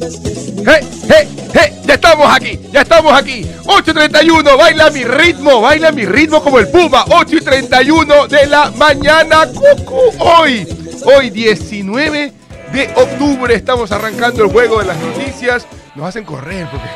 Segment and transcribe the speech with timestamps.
[0.00, 1.80] ¡Hey, hey, hey!
[1.84, 3.44] Ya estamos aquí, ya estamos aquí.
[3.64, 7.04] 8.31, baila mi ritmo, baila mi ritmo como el puma.
[7.06, 10.12] 8.31 de la mañana, cucu.
[10.20, 10.66] Hoy,
[11.04, 12.32] hoy 19
[12.72, 15.66] de octubre, estamos arrancando el juego de las noticias.
[15.96, 16.86] Nos hacen correr porque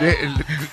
[0.00, 0.28] eh,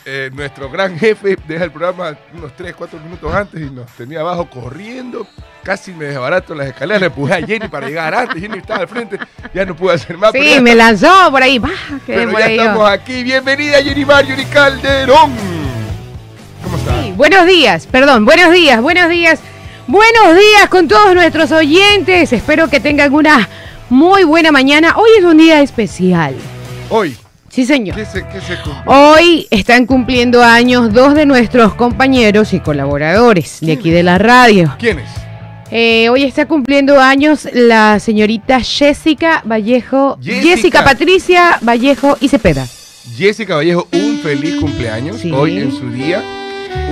[0.05, 4.19] eh, nuestro gran jefe deja el programa unos 3, 4 minutos antes y nos tenía
[4.21, 5.27] abajo corriendo.
[5.63, 8.41] Casi me desbarato en las escaleras, le empujé a Jenny para llegar antes.
[8.41, 9.17] Jenny estaba al frente,
[9.53, 10.31] ya no pude hacer más.
[10.31, 11.57] Sí, me lanzó por ahí.
[11.59, 11.69] Bah,
[12.05, 12.61] pero por ya ahí yo.
[12.63, 13.23] estamos aquí.
[13.23, 15.31] Bienvenida Jenny Marjorie Calderón.
[16.63, 17.01] ¿Cómo está?
[17.01, 19.39] Sí, buenos días, perdón, buenos días, buenos días.
[19.87, 22.33] Buenos días con todos nuestros oyentes.
[22.33, 23.47] Espero que tengan una
[23.89, 24.95] muy buena mañana.
[24.97, 26.35] Hoy es un día especial.
[26.89, 27.15] Hoy,
[27.55, 27.95] Sí, señor.
[27.95, 28.81] ¿qué se, qué se cumple?
[28.85, 34.75] Hoy están cumpliendo años dos de nuestros compañeros y colaboradores de aquí de la radio.
[34.77, 35.09] ¿Quiénes?
[35.71, 40.47] Eh, hoy está cumpliendo años la señorita Jessica Vallejo, Jessica.
[40.49, 42.67] Jessica Patricia Vallejo y Cepeda.
[43.15, 45.31] Jessica Vallejo, un feliz cumpleaños Sí.
[45.31, 46.21] hoy en su día.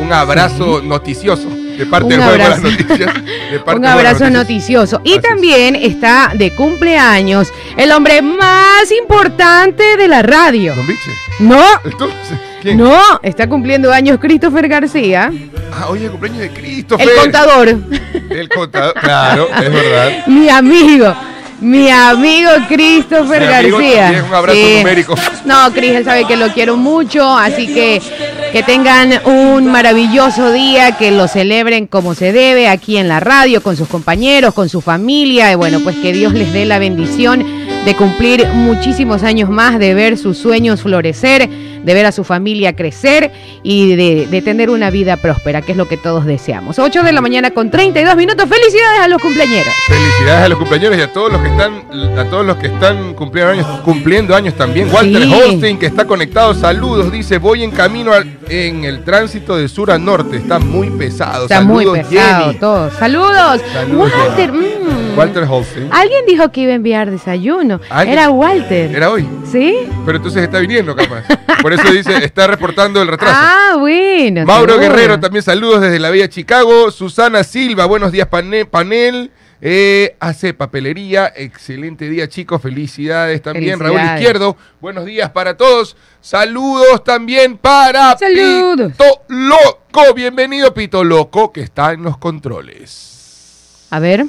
[0.02, 2.72] Un abrazo noticioso de parte Un del juego de las abrazo.
[2.72, 3.14] noticias.
[3.52, 5.02] de parte Un de las abrazo noticioso.
[5.04, 5.22] Y Así es.
[5.24, 10.76] también está de cumpleaños el hombre más importante de la radio.
[10.76, 11.12] Don Biche.
[11.40, 12.78] No, Entonces, ¿quién?
[12.78, 15.32] no, está cumpliendo años Christopher García,
[15.76, 16.98] Ah, hoy es el cumpleaños de Cristo.
[17.00, 17.76] el contador,
[18.30, 20.28] El contador, claro, es verdad.
[20.28, 21.16] mi amigo.
[21.64, 24.26] Mi amigo Christopher Mi amigo García.
[24.28, 25.16] un abrazo numérico.
[25.46, 28.02] No, Cris, él sabe que lo quiero mucho, así que
[28.52, 33.64] que tengan un maravilloso día, que lo celebren como se debe aquí en la radio,
[33.64, 37.44] con sus compañeros, con su familia, y bueno, pues que Dios les dé la bendición
[37.86, 41.50] de cumplir muchísimos años más, de ver sus sueños florecer,
[41.84, 43.30] de ver a su familia crecer
[43.62, 46.80] y de, de tener una vida próspera, que es lo que todos deseamos.
[46.80, 48.48] 8 de la mañana con 32 minutos.
[48.48, 49.74] Felicidades a los cumpleañeros.
[49.88, 51.74] Felicidades a los cumpleaños y a todos los que están,
[52.18, 54.88] a todos los que están cumpliendo años, cumpliendo años también.
[54.90, 55.34] Walter Sí.
[55.34, 59.92] Holstein, que está conectado, saludos, dice, voy en camino al- en el tránsito de sur
[59.92, 61.44] a norte, está muy pesado.
[61.44, 62.60] Está saludos, muy pesado Jenny.
[62.60, 62.92] todo.
[62.92, 63.62] Saludos.
[63.74, 64.54] Saludos, Walter.
[64.54, 65.03] mm.
[65.16, 65.90] Walter Holstein.
[65.92, 67.80] Alguien dijo que iba a enviar desayuno.
[67.90, 68.18] ¿Alguien?
[68.18, 68.96] Era Walter.
[68.96, 69.76] Era hoy, ¿Sí?
[70.06, 71.24] pero entonces está viniendo capaz.
[71.62, 73.34] Por eso dice, está reportando el retraso.
[73.38, 74.46] Ah, bueno.
[74.46, 74.90] Mauro seguro.
[74.96, 76.90] Guerrero, también saludos desde la Bella Chicago.
[76.92, 79.32] Susana Silva, buenos días, pane- panel.
[79.66, 82.62] Eh, hace papelería, excelente día, chicos.
[82.62, 83.80] Felicidades también.
[83.80, 84.22] Raúl Felicidades.
[84.22, 85.96] Izquierdo, buenos días para todos.
[86.20, 88.92] Saludos también para Saludos.
[88.92, 90.14] Pito Loco.
[90.16, 93.88] Bienvenido, Pito Loco, que está en los controles.
[93.90, 94.26] A ver.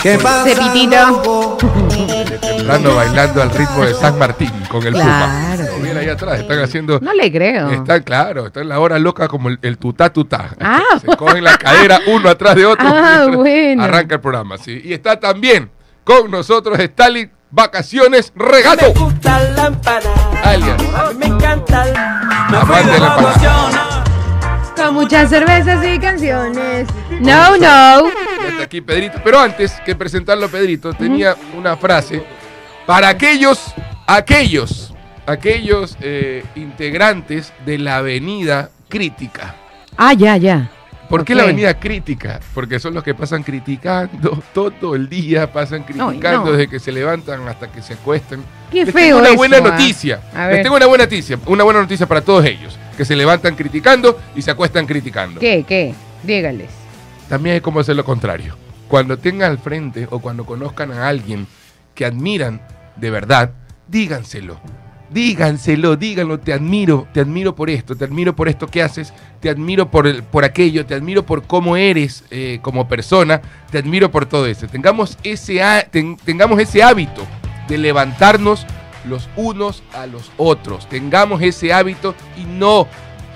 [0.00, 0.44] ¿Qué pasa?
[0.44, 1.58] Cepitito.
[1.88, 5.54] De temprano bailando al ritmo de San Martín con el Puma.
[5.56, 5.76] Claro.
[5.76, 7.00] Lo ven ahí atrás, están haciendo.
[7.00, 7.70] No le creo.
[7.70, 10.50] Está claro, está en la hora loca como el, el tutá tutá.
[10.60, 10.80] Ah.
[11.00, 12.86] Se cogen la cadera uno atrás de otro.
[12.88, 13.84] Ah, bueno.
[13.84, 14.80] Arranca el programa, sí.
[14.84, 15.70] Y está también
[16.04, 18.86] con nosotros Stalin Vacaciones Regato.
[18.94, 20.42] Me gusta la empanada.
[20.44, 20.82] Alias.
[20.94, 21.84] A mí me encanta.
[22.50, 24.04] Me Amante de la empanada.
[24.76, 26.88] Con muchas cervezas y canciones.
[27.20, 27.58] No, no.
[27.60, 29.20] Ya está aquí Pedrito.
[29.22, 32.22] Pero antes que presentarlo a Pedrito, tenía una frase
[32.86, 33.74] para aquellos,
[34.06, 34.94] aquellos,
[35.26, 39.54] aquellos eh, integrantes de la avenida crítica.
[39.96, 40.70] Ah, ya, ya.
[41.08, 42.38] ¿Por qué la avenida crítica?
[42.54, 46.52] Porque son los que pasan criticando todo el día, pasan criticando no.
[46.52, 48.44] desde que se levantan hasta que se acuestan.
[48.70, 49.60] Qué Les feo tengo una eso, buena ah.
[49.60, 50.20] noticia.
[50.50, 54.18] Les tengo una buena noticia, una buena noticia para todos ellos, que se levantan criticando
[54.36, 55.40] y se acuestan criticando.
[55.40, 55.94] ¿Qué, qué?
[56.22, 56.77] Dígales.
[57.28, 58.56] También hay como hacer lo contrario.
[58.88, 61.46] Cuando tengan al frente o cuando conozcan a alguien
[61.94, 62.60] que admiran
[62.96, 63.50] de verdad,
[63.86, 64.58] díganselo.
[65.10, 69.48] Díganselo, díganlo, te admiro, te admiro por esto, te admiro por esto que haces, te
[69.48, 73.40] admiro por, el- por aquello, te admiro por cómo eres eh, como persona,
[73.70, 74.66] te admiro por todo eso.
[74.66, 75.60] Tengamos ese,
[76.24, 77.26] tengamos ese hábito
[77.68, 78.66] de levantarnos
[79.08, 80.86] los unos a los otros.
[80.90, 82.86] Tengamos ese hábito y no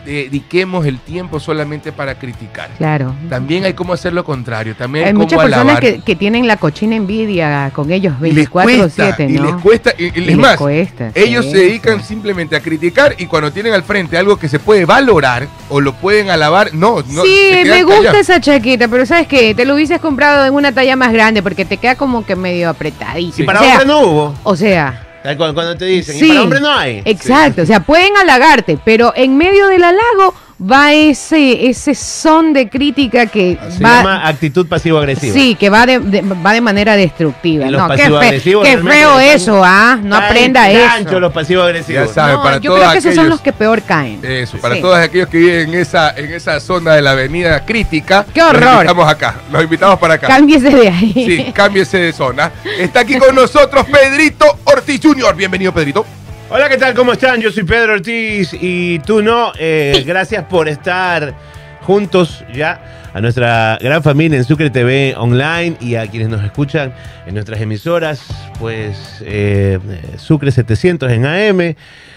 [0.04, 2.70] dediquemos el tiempo solamente para criticar.
[2.78, 3.14] Claro.
[3.28, 5.80] También hay cómo hacer lo contrario, también hay, Hay cómo muchas personas alabar.
[5.80, 9.44] que, que tienen la cochina envidia con ellos y les 24-7, cuesta, y ¿no?
[9.44, 12.06] les cuesta, y, y Y es les más, cuesta, ellos sí, se dedican sí.
[12.08, 15.92] simplemente a criticar y cuando tienen al frente algo que se puede valorar o lo
[15.94, 17.22] pueden alabar, no, no.
[17.22, 18.20] sí, me gusta callados.
[18.20, 19.54] esa chaqueta, pero ¿sabes qué?
[19.54, 22.68] Te lo hubieses comprado en una talla más grande porque te queda como que medio
[22.68, 23.44] apretadísimo.
[23.44, 24.34] Y para o sea, no hubo.
[24.42, 25.06] O sea,
[25.36, 26.24] Cuando, te dicen, Sí.
[26.26, 27.02] y para hombre no hay.
[27.04, 27.62] exacto.
[27.62, 30.34] O sea, pueden halagarte, pero en medio del halago
[30.70, 33.96] va ese, ese son de crítica que Se va...
[33.98, 35.34] llama actitud pasivo-agresiva.
[35.34, 37.66] Sí, que va de, de- va de manera destructiva.
[37.66, 39.98] No, qué, fe- qué feo eso, ¿ah?
[40.02, 41.18] No aprenda eso.
[41.20, 42.08] los pasivos-agresivos.
[42.08, 44.20] Ya saben, No, para yo todos creo que esos son aquellos- los que peor caen.
[44.22, 44.80] Eso, para Sí.
[44.80, 48.24] todos aquellos que viven en esa, en esa zona de la avenida crítica.
[48.32, 48.62] ¡Qué horror!
[48.62, 50.26] Los invitamos acá, los invitamos para acá.
[50.28, 51.12] Cámbiese de ahí.
[51.14, 52.52] Sí, cámbiese de zona.
[52.78, 55.34] Está aquí con nosotros Pedrito Ortiz Jr.
[55.34, 56.04] Bienvenido, Pedrito.
[56.54, 56.92] Hola, ¿qué tal?
[56.92, 57.40] ¿Cómo están?
[57.40, 59.52] Yo soy Pedro Ortiz y tú no.
[59.58, 61.34] Eh, gracias por estar
[61.80, 66.92] juntos ya a nuestra gran familia en Sucre TV Online y a quienes nos escuchan
[67.26, 68.26] en nuestras emisoras,
[68.60, 69.78] pues eh,
[70.18, 71.74] Sucre 700 en AM.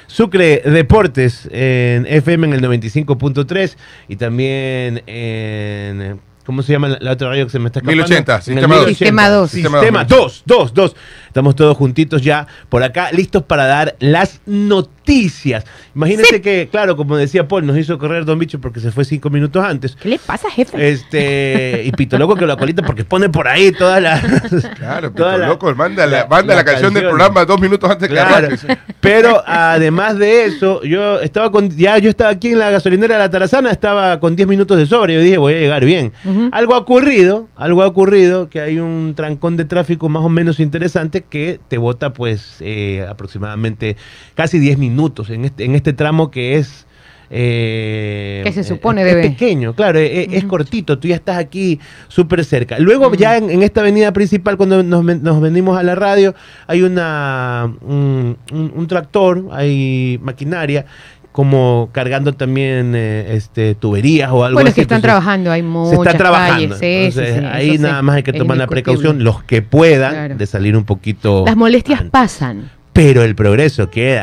[0.08, 3.78] Sucre Deportes en FM en el 95.3
[4.10, 8.04] y también en ¿Cómo se llama la, la otra radio que se me está escapando?
[8.04, 8.88] 1080, En Sistema 2.
[8.88, 9.52] Sistema 2.
[9.52, 10.96] Sistema 2, 2, 2.
[11.36, 15.66] Estamos todos juntitos ya por acá, listos para dar las noticias.
[15.94, 19.30] Imagínense que, claro, como decía Paul, nos hizo correr Don Bicho porque se fue cinco
[19.30, 19.98] minutos antes.
[19.98, 20.90] ¿Qué le pasa, jefe?
[20.90, 24.24] Este, y Pito Loco que lo acolita porque pone por ahí todas las.
[24.80, 27.60] Claro, toda Pito la- Loco, manda la, la- manda la, la canción del programa dos
[27.60, 28.48] minutos antes que Claro.
[28.48, 28.78] arranque.
[29.02, 33.20] Pero además de eso, yo estaba con, ya yo estaba aquí en la gasolinera de
[33.20, 36.14] la Tarazana, estaba con 10 minutos de sobre, yo dije voy a llegar bien.
[36.54, 40.62] Algo ha ocurrido, algo ha ocurrido, que hay un trancón de tráfico más o menos
[40.62, 43.96] interesante que te bota pues eh, aproximadamente
[44.36, 46.86] casi 10 minutos en este, en este tramo que es...
[47.30, 49.22] eh, Que se supone es, debe.
[49.26, 52.78] es pequeño, claro, es, es cortito, tú ya estás aquí súper cerca.
[52.80, 56.36] Luego ya en, en esta avenida principal, cuando nos, nos venimos a la radio,
[56.68, 60.86] hay una un, un- un tractor, hay maquinaria,
[61.36, 64.76] como cargando también eh, este tuberías o algo Bueno, es así.
[64.76, 66.54] que están Entonces, trabajando, hay se muchas está trabajando.
[66.54, 66.78] calles.
[66.80, 69.44] Sí, sí, Entonces, sí, ahí nada sí, más hay que es tomar la precaución, los
[69.44, 70.36] que puedan, Claro.
[70.38, 71.44] de salir un poquito.
[71.46, 72.12] Las molestias antes.
[72.12, 72.72] pasan.
[72.96, 74.22] Pero el progreso queda.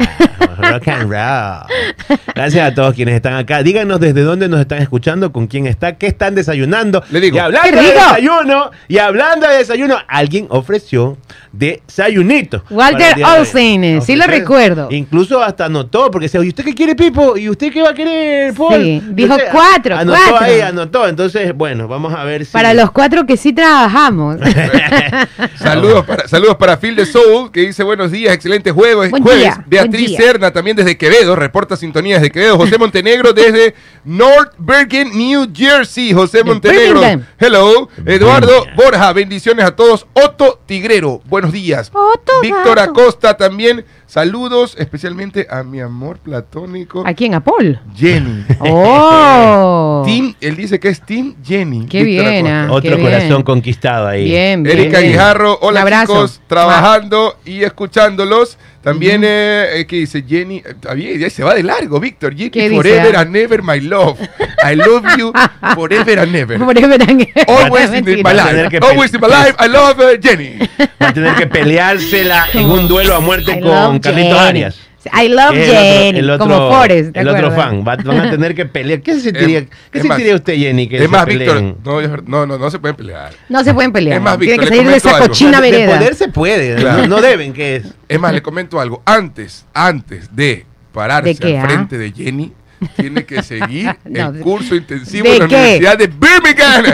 [0.56, 2.18] Rock and roll.
[2.34, 3.62] Gracias a todos quienes están acá.
[3.62, 7.02] Díganos desde dónde nos están escuchando, con quién está, qué están desayunando.
[7.10, 7.36] Le digo.
[7.36, 8.00] Y hablando ¡Qué de rico!
[8.00, 11.18] desayuno, y hablando de desayuno, alguien ofreció
[11.52, 12.64] desayunito.
[12.70, 13.16] Walter.
[13.22, 14.88] Olsen, sí lo recuerdo.
[14.90, 17.36] Incluso hasta anotó, porque decía, ¿y usted qué quiere, Pipo?
[17.36, 18.82] ¿Y usted qué va a querer, Paul?
[18.82, 20.46] Sí, dijo cuatro, Anotó cuatro.
[20.46, 21.08] ahí, anotó.
[21.08, 22.52] Entonces, bueno, vamos a ver si.
[22.52, 24.36] Para los cuatro que sí trabajamos.
[25.56, 29.10] Saludos para, saludos para Phil de Soul, que dice buenos días, excelente jueves.
[29.10, 29.42] Buen jueves.
[29.42, 30.18] día, Beatriz buen día.
[30.20, 32.56] Serna también desde Quevedo, reporta sintonía desde Quevedo.
[32.56, 33.74] José Montenegro desde
[34.04, 36.12] North Bergen, New Jersey.
[36.12, 37.00] José De Montenegro.
[37.38, 37.88] Hello.
[38.06, 38.64] Eduardo.
[38.76, 40.06] Borja, bendiciones a todos.
[40.12, 41.90] Otto Tigrero, buenos días.
[41.92, 42.78] Otto Víctor.
[42.78, 43.84] Acosta también.
[44.06, 47.32] Saludos especialmente a mi amor platónico, ¿A quién?
[47.34, 47.80] ¿A Paul?
[47.96, 48.44] Jenny.
[48.60, 50.02] ¡Oh!
[50.06, 51.86] Team, él dice que es Team Jenny.
[51.86, 52.64] Qué Víctor bien, Acosta.
[52.64, 52.72] ah.
[52.76, 53.10] Otro Qué bien.
[53.10, 54.24] corazón conquistado ahí.
[54.24, 54.78] Bien, bien.
[54.78, 55.12] Erika bien.
[55.12, 58.51] Guijarro, hola chicos, trabajando y escuchándolos.
[58.82, 60.60] También, eh, eh, ¿qué dice Jenny?
[60.64, 62.34] eh, se va de largo, Víctor.
[62.34, 63.20] Jenny, ¿Qué dice, forever ah?
[63.20, 64.18] and never, my love.
[64.64, 65.32] I love you
[65.74, 66.58] forever and never.
[66.58, 67.44] Forever and ever.
[67.46, 68.68] Always in my life.
[68.70, 69.54] que Always in my life.
[69.60, 70.58] I love uh, Jenny.
[71.00, 74.38] Va a tener que peleársela en un duelo a muerte I con Carlitos.
[74.38, 74.91] Arias.
[75.06, 76.18] I love Jenny.
[76.20, 77.12] el otro, como Forrest.
[77.12, 77.80] ¿te el otro fan.
[77.86, 79.00] Va- van a tener que pelear.
[79.00, 80.88] ¿Qué se sentiría, Es- ¿qué es más- sentiría usted, Jenny?
[80.88, 81.26] Que Es más?
[81.26, 83.32] Víctor, no, no, no, no se pueden pelear.
[83.48, 84.18] No se pueden pelear.
[84.18, 85.26] Es más, Tienen Víctor, que salir de esa algo.
[85.28, 85.98] cochina de, de vereda.
[85.98, 86.74] poder se puede.
[86.76, 87.06] Claro.
[87.08, 87.86] No, deben, que es.
[88.08, 89.02] Es más, le comento algo.
[89.04, 91.68] Antes, antes de pararse ¿De qué, al ah?
[91.68, 92.52] frente de Jenny,
[92.96, 95.54] tiene que seguir No, el curso intensivo ¿de en la qué?
[95.56, 96.84] Universidad de Birmingham.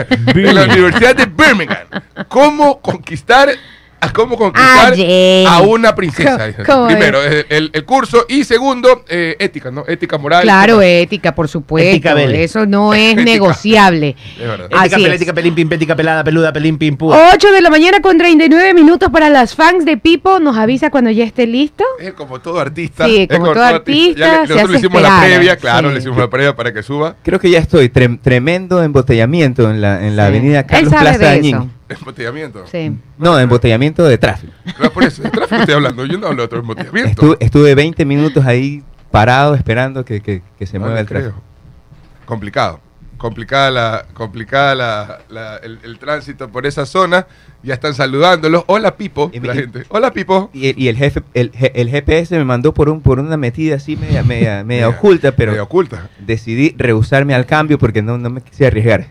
[0.49, 1.87] en la Universidad de Birmingham.
[2.27, 3.49] ¿Cómo conquistar
[4.01, 4.93] a cómo conquistar
[5.47, 6.53] Ah, a una princesa?
[6.53, 9.83] ¿Cómo- cómo Primero, el, el- el curso y segundo, eh, ética, ¿no?
[9.87, 10.43] Ética moral.
[10.43, 11.89] Claro, ética, por supuesto.
[11.89, 12.19] Ética.
[12.21, 13.23] Eso no es Ética.
[13.23, 14.15] negociable.
[14.39, 14.67] Es verdad.
[14.71, 15.03] Así Ética, es.
[15.03, 17.11] pelética, pelín, pim, pética, pelada, peluda, pelín, pim, pú.
[17.13, 20.39] 8 de la mañana con 39 minutos para las fans de Pipo.
[20.39, 21.83] Nos avisa cuando ya esté listo.
[21.99, 23.05] Es como todo artista.
[23.05, 25.93] Sí, como todo artista, Ya le- nosotros hace le hicimos la previa, claro, sí.
[25.93, 27.15] le hicimos la previa para que suba.
[27.23, 27.89] Creo que ya estoy.
[27.89, 30.27] Trem- tremendo embotellamiento en la, en la Sí.
[30.27, 31.71] avenida Carlos Plaza Dañín.
[31.89, 32.65] Embotellamiento.
[32.67, 32.95] Sí.
[33.17, 34.53] No, embotellamiento de tráfico.
[34.81, 36.05] No, por eso, de tráfico estoy hablando.
[36.05, 37.09] Yo no hablo de otro embotellamiento.
[37.09, 41.41] Estuve, estuve 20 minutos ahí parado esperando que, que- que se No mueva el tráfico.
[42.25, 42.79] Complicado.
[43.17, 47.27] Complicada la, complicada la, la- el, el tránsito por esa zona.
[47.63, 48.63] Ya están saludándolos.
[48.67, 49.83] Hola Pipo, Y- la y- gente.
[49.89, 50.49] Hola Pipo.
[50.53, 53.97] Y, y el jefe, el, el GPS me mandó por un por una metida así
[53.97, 56.07] media, media, media oculta, pero Media oculta.
[56.19, 59.07] decidí rehusarme al cambio porque no, no me quise arriesgar.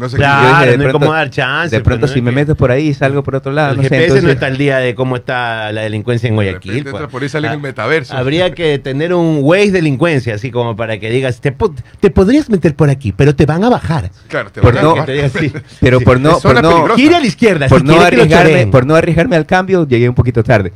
[0.00, 0.40] No sé Claro.
[0.40, 0.48] qué.
[0.48, 1.76] Dije, de no hay pronto- cómo dar chance.
[1.76, 3.72] De pronto pues, no si me que- meto por ahí y salgo por otro lado,
[3.72, 6.32] El no sé, GPS no entonces- está al día de cómo está la delincuencia en
[6.32, 6.72] De Guayaquil.
[6.72, 7.06] repente pues.
[7.08, 8.16] por ahí sale en el Ah, metaverso.
[8.16, 12.48] Habría que tener un Waze delincuencia, así como para que digas, te, po- te podrías
[12.48, 14.10] meter por aquí, pero te van a bajar.
[14.28, 15.52] Claro, te Por van a no- te diga así.
[15.80, 16.04] pero Sí.
[16.06, 16.96] por no, por no.
[16.96, 20.14] Gira a la izquierda, por si no arriesgarme, por no arriesgarme al cambio, llegué un
[20.14, 20.72] poquito tarde.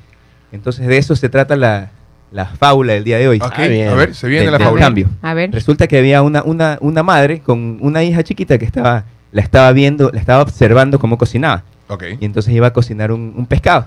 [0.52, 1.90] Entonces de eso se trata la,
[2.30, 3.38] la fábula del día de hoy.
[3.42, 3.88] Ok, Ah, bien.
[3.88, 5.08] a ver, se viene Del- la A cambio.
[5.22, 5.50] A ver.
[5.52, 9.04] Resulta que había una, una, una madre con una hija chiquita que estaba,
[9.34, 11.64] la estaba viendo, la estaba observando cómo cocinaba.
[11.88, 12.04] Ok.
[12.20, 13.84] Y entonces iba a cocinar un, un pescado.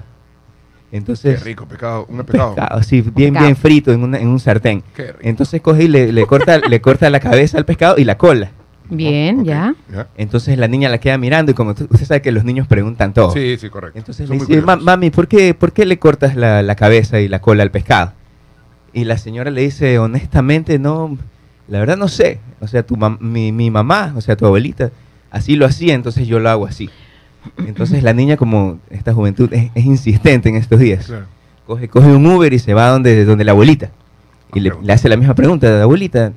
[0.92, 2.06] Qué Entonces, rico, pecado.
[2.08, 2.54] Un pecado.
[2.56, 3.46] pescado, así, bien, Pescado.
[3.46, 4.84] bien frito en, una- en un sartén.
[4.96, 5.20] Qué rico.
[5.22, 8.52] Entonces coge y le, le corta, le corta la cabeza al pescado y la cola.
[8.90, 9.76] Bien, ya.
[9.94, 10.08] ya.
[10.16, 13.32] Entonces la niña la queda mirando y como usted sabe que los niños preguntan todo.
[13.32, 13.98] Sí, sí, correcto.
[14.00, 14.84] Entonces Son le dice, "Ma- curiosos.
[14.86, 18.14] mami, ¿por qué, ¿por qué le cortas la, la cabeza y la cola al pescado?
[18.94, 21.18] Y la señora le dice, honestamente, no,
[21.68, 22.40] la verdad no sé.
[22.62, 24.90] O sea, tu mam- mi, mi mamá, o sea, tu abuelita,
[25.32, 26.90] así lo hacía, entonces yo lo hago así.
[27.66, 31.26] Entonces la niña, como esta juventud es, es insistente en estos días, Claro.
[31.66, 33.92] coge, coge un Uber y se va donde, donde la abuelita.
[34.54, 36.34] Y A le, le hace la misma pregunta, abuelita,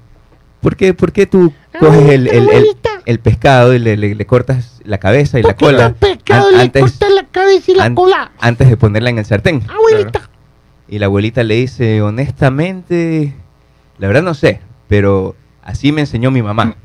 [0.61, 2.65] ¿por qué, por qué tú coges el, el- el-
[3.07, 6.61] el pescado y le, le- le cortas la cabeza y la cola pescado an- le
[6.63, 8.31] antes, cortas la cabeza y la an- cola?
[8.39, 9.63] antes de ponerla en el sartén?
[9.69, 10.29] Abuelita.
[10.89, 13.35] Y la abuelita le dice, honestamente,
[13.99, 16.77] la verdad no sé, pero así me enseñó mi mamá.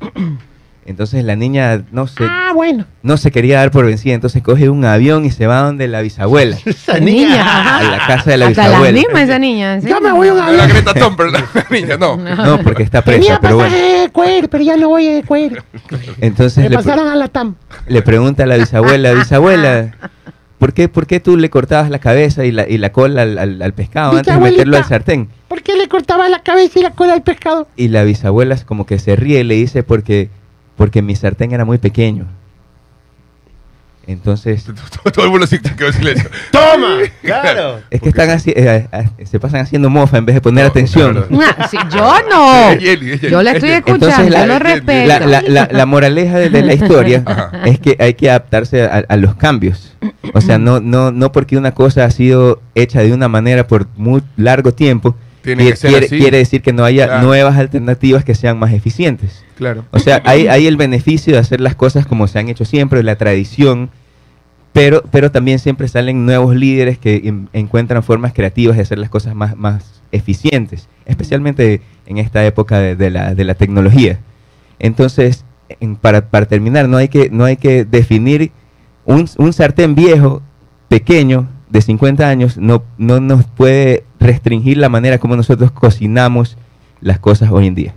[0.86, 2.84] Entonces la niña no se, Ah, bueno.
[3.02, 6.00] no se quería dar por vencida, entonces coge un avión y se va donde la
[6.00, 7.78] bisabuela, Esa Niña.
[7.78, 8.98] a la casa de la Hasta la bisabuela.
[9.00, 9.80] misma esa niña.
[9.80, 9.88] ¿sí?
[9.88, 10.54] Yo me voy a un avión.
[10.60, 12.16] era Greta Thunberg, la niña, no.
[12.16, 14.02] No, porque está Tenía presa, pero pasaje bueno.
[14.02, 15.62] de cuero, pero ya no voy de cuero.
[16.20, 17.56] Entonces Me le, pasaron a la TAM.
[17.86, 19.94] le pregunta a la bisabuela, bisabuela,
[20.58, 23.38] ¿por qué, ¿por qué tú le cortabas la cabeza y la, y la cola al,
[23.38, 25.28] al- al pescado antes de meterlo al sartén?
[25.48, 27.68] ¿Por qué le cortaba la cabeza y la cola al pescado?
[27.76, 30.28] Y la bisabuela como que se ríe y le dice porque,
[30.76, 32.26] porque mi sartén era muy pequeño.
[34.08, 34.64] Entonces,
[35.12, 36.30] Todo el mundo se quedó en silencio.
[36.52, 36.98] ¡Toma!
[37.22, 37.80] Claro.
[37.90, 40.70] es que están haci- eh, eh, se pasan haciendo mofa en vez de poner No,
[40.70, 41.26] atención.
[41.68, 42.70] sí, yo no.
[42.70, 45.08] Es Jenny, es Jenny, Yo la es estoy escuchando, Entonces, la- yo lo la- respeto.
[45.08, 47.50] La, la- la- la moraleja de, de la historia Ajá.
[47.64, 49.96] es que hay que adaptarse a, a los cambios.
[50.34, 53.88] O sea, no, no, no porque una cosa ha sido hecha de una manera por
[53.96, 55.16] muy largo tiempo,
[55.46, 56.18] Tiene quiere, que ser quiere- así.
[56.18, 57.26] quiere decir que no haya Claro.
[57.26, 59.44] nuevas alternativas que sean más eficientes.
[59.56, 59.84] Claro.
[59.90, 63.02] O sea, hay, hay el beneficio de hacer las cosas como se han hecho siempre,
[63.02, 63.88] la tradición,
[64.72, 69.08] pero, pero también siempre salen nuevos líderes que en- encuentran formas creativas de hacer las
[69.08, 74.18] cosas más, más eficientes, especialmente en esta época de, de la, de la tecnología.
[74.78, 75.44] Entonces,
[75.80, 78.52] en- para, para terminar, no hay que, no hay que definir
[79.04, 80.42] un, un sartén viejo,
[80.88, 86.56] pequeño, de 50 años, no, no nos puede restringir la manera como nosotros cocinamos
[87.00, 87.94] las cosas hoy en día.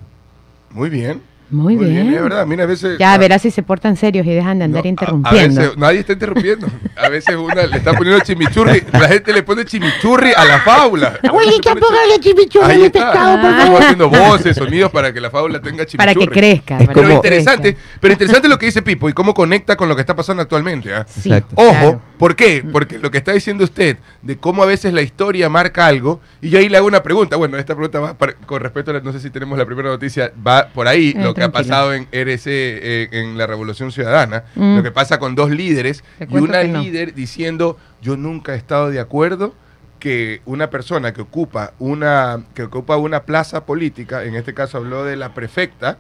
[0.72, 1.22] Muy bien.
[1.52, 2.14] Muy bien.
[2.14, 2.98] Es verdad, mira, a veces.
[3.00, 5.62] Ya verás si se portan serios y dejan de andar No, a- A, interrumpiendo.
[5.62, 6.68] veces, nadie está interrumpiendo.
[6.96, 8.84] A veces una le está poniendo chimichurri.
[8.94, 11.18] La gente le pone chimichurri a la fábula.
[11.22, 11.46] Se pone
[11.80, 13.00] póngale chimichurri Ahí a mi está.
[13.12, 13.82] pescado, por Estamos favor.
[13.82, 15.98] haciendo voces, sonidos para que la fábula tenga chimichurri.
[15.98, 16.78] para que crezca.
[16.80, 17.98] Es Pero que como- interesante, crezca.
[18.00, 20.94] pero interesante lo que dice Pipo y cómo conecta con lo que está pasando actualmente.
[20.94, 21.06] ¿ah?
[21.10, 21.56] Sí, Exacto.
[21.58, 22.02] Ojo, claro.
[22.18, 22.64] ¿por qué?
[22.72, 26.50] Porque lo que está diciendo usted de cómo a veces la historia marca algo, y
[26.50, 27.38] yo ahí le hago una pregunta.
[27.38, 29.90] Bueno, esta pregunta va para- con respecto a la, no sé si tenemos la primera
[29.90, 33.92] noticia, va por ahí, Eh, lo que ha pasado en RC, eh, en la Revolución
[33.92, 34.78] Ciudadana, Mm.
[34.78, 36.82] lo que pasa con dos líderes y una no.
[36.82, 39.54] líder diciendo, yo nunca he estado de acuerdo
[40.00, 45.04] que una persona que ocupa una que ocupa una plaza política, en este caso habló
[45.04, 45.98] de la prefecta,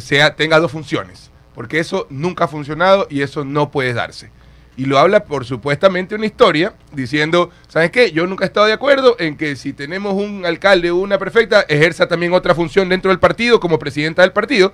[0.00, 4.30] sea tenga dos funciones, porque eso nunca ha funcionado y eso no puede darse.
[4.76, 8.10] Y lo habla por supuestamente una historia diciendo, ¿sabes qué?
[8.12, 11.62] Yo nunca he estado de acuerdo en que si tenemos un alcalde o una prefecta,
[11.62, 14.72] ejerza también otra función dentro del partido como presidenta del partido.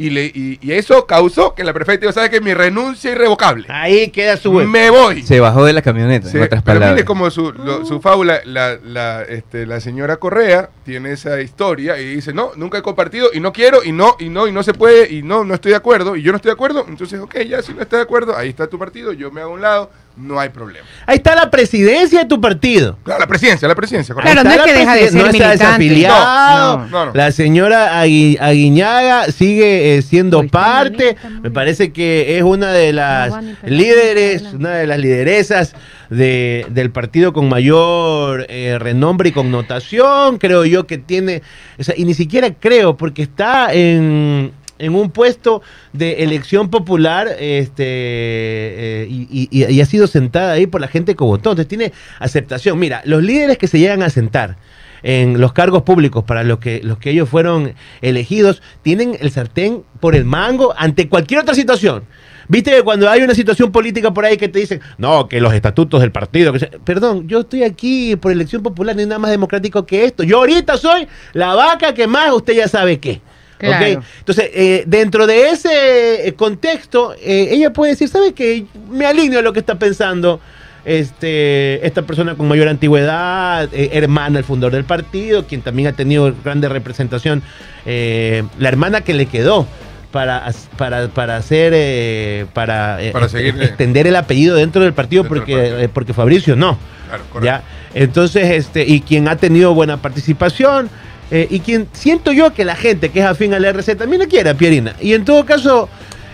[0.00, 2.40] Y, le, y, y eso causó que la prefecta dijo, ¿sabes qué?
[2.40, 3.66] Mi renuncia irrevocable.
[3.68, 4.70] Ahí queda su hueco.
[4.70, 5.22] Me voy.
[5.22, 6.92] Se bajó de la camioneta, Sí, en otras pero palabras.
[6.94, 11.98] mire como su, lo- su fábula, la, la, este, la señora Correa tiene esa historia
[12.00, 14.62] y dice, no, nunca he compartido y no quiero y no, y no, y no
[14.62, 16.86] se puede y no, no estoy de acuerdo y yo no estoy de acuerdo.
[16.88, 19.50] Entonces, ok, ya si no está de acuerdo, ahí está tu partido, yo me hago
[19.50, 20.86] a un lado, no hay problema.
[21.06, 22.98] Ahí está la presidencia de tu partido.
[23.04, 24.14] Claro, la presidencia, la presidencia.
[24.14, 24.32] correcto.
[24.42, 26.78] Claro, no es que deja de ser no está desafiliado.
[26.78, 27.12] No, no, no.
[27.14, 31.16] La señora Agui- Aguiñaga sigue eh, siendo Uy, parte.
[31.42, 33.32] Me parece que es una de las
[33.64, 35.74] líderes, una de las lideresas
[36.10, 40.38] de, del partido con mayor eh, renombre y connotación.
[40.38, 41.42] Creo yo que tiene.
[41.78, 44.52] o sea, y ni siquiera creo, porque está en.
[44.80, 50.66] En un puesto de elección popular este eh, y, y- y ha sido sentada ahí
[50.66, 51.50] por la gente que votó.
[51.50, 52.78] Entonces tiene aceptación.
[52.78, 54.56] Mira, los líderes que se llegan a sentar
[55.02, 57.72] en los cargos públicos para los que, los que ellos fueron
[58.02, 62.04] elegidos, tienen el sartén por el mango ante cualquier otra situación.
[62.48, 65.54] Viste que cuando hay una situación política por ahí que te dicen, no, que los
[65.54, 66.52] estatutos del partido,
[66.84, 70.22] perdón, yo estoy aquí por elección popular, no hay nada más democrático que esto.
[70.24, 73.22] Yo ahorita soy la vaca que más usted ya sabe qué.
[73.62, 73.66] ¿Ok?
[73.78, 74.02] Claro.
[74.18, 78.64] Entonces, eh, dentro de ese eh, contexto, eh, ella puede decir, ¿sabe qué?
[78.90, 80.40] Me alineo a lo que está pensando
[80.84, 85.92] este, esta persona con mayor antigüedad, eh, hermana del fundador del partido, quien también ha
[85.92, 87.42] tenido grande representación,
[87.86, 89.66] eh, la hermana que le quedó
[90.10, 94.92] para, para, para hacer, eh, para, Para ex- seguir, eh, extender el apellido dentro del
[94.92, 95.80] partido, dentro del porque, partido.
[95.80, 96.78] eh, porque Fabricio no.
[97.08, 97.44] Claro, correcto.
[97.44, 97.62] ¿ya?
[97.94, 100.88] Entonces, este, y quien ha tenido buena participación,
[101.30, 104.26] eh, y quien siento yo que la gente que es afín al RC también la
[104.28, 104.94] quiere a Pierina.
[105.00, 105.88] Y en todo caso,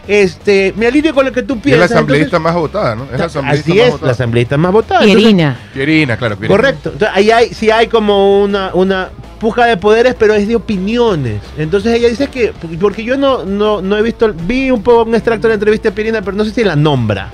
[0.09, 1.91] este, me alineo con lo que tú Y es la piensas.
[1.93, 3.05] asambleísta entonces- más votada, ¿no?
[3.12, 4.07] Es la asambleísta Así más es, votada.
[4.07, 5.00] la asambleísta más votada.
[5.00, 5.61] Entonces, Pierina.
[5.75, 6.57] Pierina, claro, Pierina.
[6.57, 6.91] Correcto.
[6.93, 9.11] Entonces, ahí hay, sí hay como una, una
[9.41, 11.43] puja de poderes, pero es de opiniones.
[11.59, 15.15] Entonces ella dice que, porque yo no, no, no he visto, vi un poco un
[15.15, 17.29] extracto de la entrevista de Pirina, pero no sé si la nombra.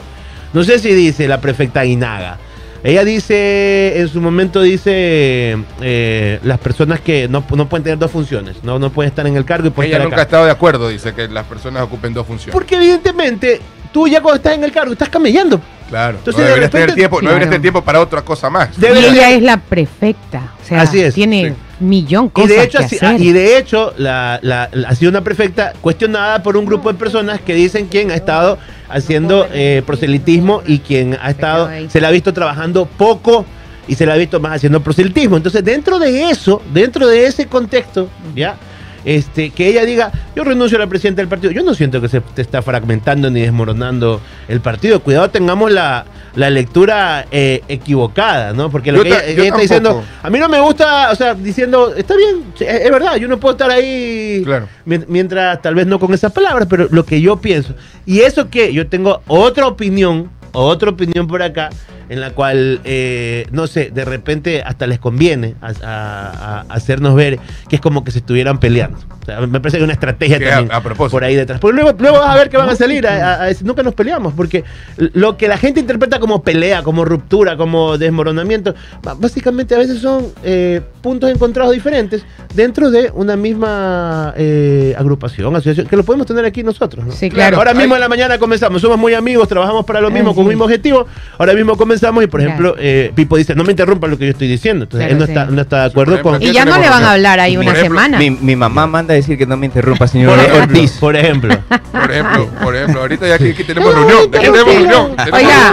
[0.53, 2.39] No sé si dice la prefecta Guinaga.
[2.85, 8.11] Ella dice, en su momento dice, eh, las personas que no, no pueden tener dos
[8.11, 10.23] funciones, no, no pueden estar en el cargo y pueden Ella estar nunca acá.
[10.23, 12.53] ha estado de acuerdo, dice, que las personas ocupen dos funciones.
[12.53, 13.61] Porque evidentemente,
[13.93, 15.61] tú ya cuando estás en el cargo estás camellando.
[15.89, 16.19] Claro.
[16.19, 17.35] Entonces, no de deberías tener tiempo, no Claro.
[17.35, 18.71] deberías tener tiempo para otra cosa más.
[18.81, 20.53] Debe- y ella es la prefecta.
[20.61, 21.55] O sea, Así es, tiene sí.
[21.85, 23.21] millón Y cosas de hecho, que así- hacer.
[23.21, 26.99] y de hecho la, la- la- ha sido una prefecta cuestionada por un grupo de
[26.99, 28.59] personas que dicen quien ha estado
[28.93, 33.45] haciendo eh, proselitismo y quien ha estado, se la ha visto trabajando poco
[33.89, 35.37] y se la ha visto más haciendo proselitismo.
[35.37, 38.57] Entonces, dentro de eso, dentro de ese contexto, ¿ya?
[39.05, 41.53] Este, que ella diga, yo renuncio a la presidenta del partido.
[41.53, 45.01] Yo no siento que se te está fragmentando ni desmoronando el partido.
[45.01, 46.05] Cuidado, tengamos la,
[46.37, 48.71] la lectura eh, equivocada, ¿no?
[48.71, 51.95] Porque lo Yo que ella, está diciendo, a mí no me gusta, o sea, diciendo,
[51.97, 54.69] está bien, es, es verdad, yo no puedo estar ahí Claro.
[54.85, 57.75] mientras, tal vez no con esas palabras, pero lo que yo pienso.
[58.07, 61.71] Y eso que yo tengo otra opinión, otra opinión por acá,
[62.09, 67.15] en la cual, eh, no sé, de repente hasta les conviene a, a- a hacernos
[67.15, 68.99] ver que es como que se estuvieran peleando.
[69.23, 71.13] O sea, me parece que hay una estrategia Que también a propósito.
[71.13, 71.61] por ahí detrás.
[71.61, 73.83] Porque luego, luego vas a ver que van a salir a, a- a decir, nunca
[73.85, 74.65] nos peleamos, porque
[74.97, 78.75] lo que la gente interpreta como pelea, como ruptura, como desmoronamiento,
[79.19, 85.87] básicamente a veces son eh, puntos encontrados diferentes dentro de una misma eh, agrupación, asociación,
[85.87, 87.07] que lo podemos tener aquí nosotros.
[87.07, 87.13] ¿no?
[87.13, 87.59] Sí, claro.
[87.59, 90.41] Ahora mismo en la mañana comenzamos, somos muy amigos, trabajamos para lo mismo, con sí.
[90.43, 91.07] un mismo objetivo.
[91.39, 92.43] Ahora mismo comenzamos y, por Claro.
[92.43, 94.85] ejemplo, eh, Pipo dice, no me interrumpa lo que yo estoy diciendo.
[94.85, 95.33] Entonces, Claro, él no, sí.
[95.33, 96.43] está, no está de acuerdo con...
[96.43, 98.19] Y ya no le van a hablar ahí una ejemplo, semana.
[98.19, 100.93] Mi, mi mamá manda a decir que no me interrumpa, señor Por ejemplo, Ortiz.
[100.99, 101.59] por ejemplo.
[101.93, 105.73] Por ejemplo, por ejemplo, ahorita ya aquí, aquí tenemos reunión, aquí tenemos reunión, Oiga,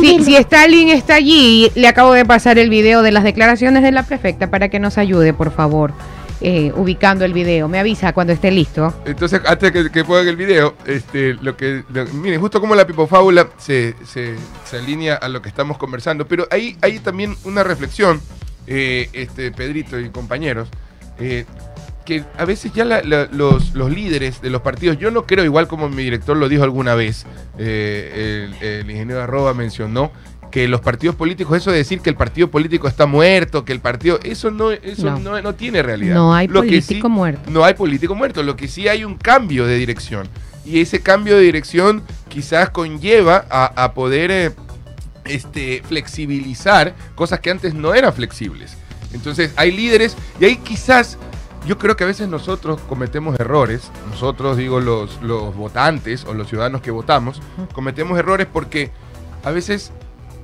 [0.00, 3.92] si, si Stalin está allí, le acabo de pasar el video de las declaraciones de
[3.92, 5.92] la prefecta para que nos ayude, por favor,
[6.40, 7.68] eh, ubicando el video.
[7.68, 8.94] Me avisa cuando esté listo.
[9.04, 12.86] Entonces, antes que, que pongan el video, este, lo que, lo- miren, justo como la
[12.86, 14.36] pipofábula se, se,
[14.76, 18.20] alinea a lo que estamos conversando, pero hay, hay también una reflexión,
[18.66, 20.68] eh, este, Pedrito y compañeros,
[21.18, 21.44] eh,
[22.04, 25.88] que a veces ya los, los líderes de los partidos, yo no creo, igual como
[25.90, 27.26] mi director lo dijo alguna vez,
[27.58, 30.10] eh, el, el ingeniero Arroba mencionó,
[30.50, 33.80] que los partidos políticos, eso de decir que el partido político está muerto, que el
[33.80, 35.18] partido, eso no, eso No.
[35.18, 36.14] no, no tiene realidad.
[36.14, 37.50] No hay Lo político sí- muerto.
[37.50, 40.28] no hay político muerto, lo que sí hay un cambio de dirección.
[40.64, 44.52] Y ese cambio de dirección quizás conlleva a, a poder eh,
[45.24, 48.76] este, flexibilizar cosas que antes no eran flexibles.
[49.12, 51.18] Entonces hay líderes y ahí quizás
[51.66, 56.48] yo creo que a veces nosotros cometemos errores, nosotros digo los, los votantes o los
[56.48, 57.40] ciudadanos que votamos,
[57.72, 58.90] cometemos errores porque
[59.44, 59.92] a veces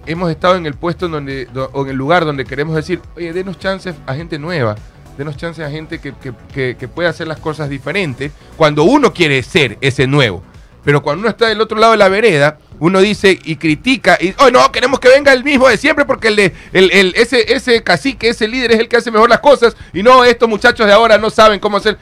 [0.07, 3.01] hemos estado en el puesto en donde, do- o en el lugar donde queremos decir,
[3.17, 4.77] oye, denos chances a gente nueva,
[5.19, 9.13] denos chances a gente que, que, que, que pueda hacer las cosas diferentes, cuando uno
[9.13, 10.43] quiere ser ese nuevo.
[10.85, 14.35] Pero cuando uno está del otro lado de la vereda, uno dice y critica y,
[14.39, 17.55] oh no, queremos que venga el mismo de siempre porque el de, el, el- ese,
[17.55, 20.87] ese cacique, ese líder es el que hace mejor las cosas y no, estos muchachos
[20.87, 21.97] de ahora no saben cómo hacer.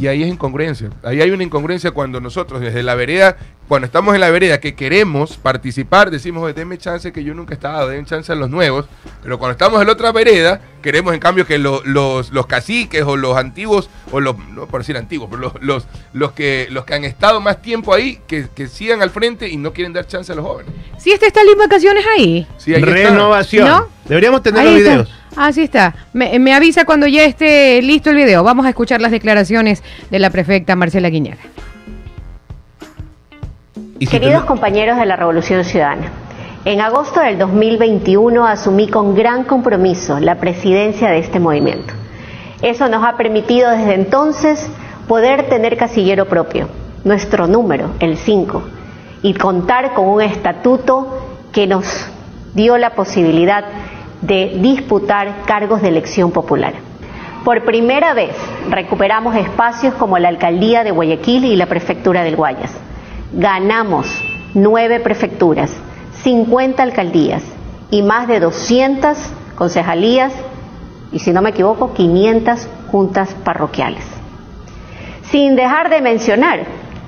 [0.00, 0.88] Y ahí es incongruencia.
[1.02, 3.36] Ahí hay una incongruencia cuando nosotros, desde la vereda,
[3.68, 7.52] cuando estamos en la vereda que queremos participar, decimos, "Oye, denme chance que yo nunca
[7.52, 8.86] he estado, den chance a los nuevos.
[9.22, 13.02] Pero cuando estamos en la otra vereda, queremos en cambio que lo- los, los caciques
[13.02, 16.84] o los antiguos, o los, no por decir antiguos, pero los, los, los que, los
[16.86, 20.06] que han estado más tiempo ahí, que, que sigan al frente y no quieren dar
[20.06, 20.72] chance a los jóvenes.
[20.98, 22.46] Si está Stalin vacaciones ahí.
[22.56, 22.92] Sí, ahí está.
[22.92, 23.68] Renovación.
[23.68, 23.88] ¿No?
[24.06, 24.90] Deberíamos tener Ahí los está.
[24.92, 25.14] videos.
[25.36, 25.94] Así está.
[26.14, 28.42] Me, me avisa cuando ya esté listo el video.
[28.42, 31.38] Vamos a escuchar las declaraciones de la prefecta Marcela Guiñaga.
[34.00, 36.12] Y si Queridos compañeros de la Revolución Ciudadana,
[36.64, 41.94] en agosto del 2021 asumí con gran compromiso la presidencia de este movimiento.
[42.62, 44.70] Eso nos ha permitido desde entonces
[45.08, 46.68] poder tener casillero propio,
[47.02, 48.62] nuestro número, el 5,
[49.22, 51.18] y contar con un estatuto
[51.50, 52.08] que nos
[52.54, 53.64] dio la posibilidad
[54.22, 56.74] de disputar cargos de elección popular.
[57.44, 58.36] Por primera vez
[58.70, 62.72] recuperamos espacios como la alcaldía de Guayaquil y la prefectura del Guayas.
[63.32, 64.06] Ganamos
[64.54, 65.70] nueve prefecturas,
[66.22, 67.42] 50 alcaldías
[67.90, 69.18] y más de 200
[69.54, 70.32] concejalías
[71.12, 74.04] y, si no me equivoco, 500 juntas parroquiales.
[75.30, 76.60] Sin dejar de mencionar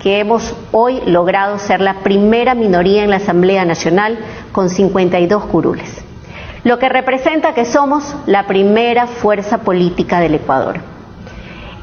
[0.02, 4.18] que hemos hoy logrado ser la primera minoría en la Asamblea Nacional
[4.52, 6.02] con 52 curules,
[6.64, 10.80] lo que representa que somos la primera fuerza política del Ecuador.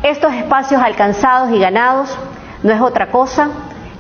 [0.03, 2.15] Estos espacios alcanzados y ganados
[2.63, 3.49] no es otra cosa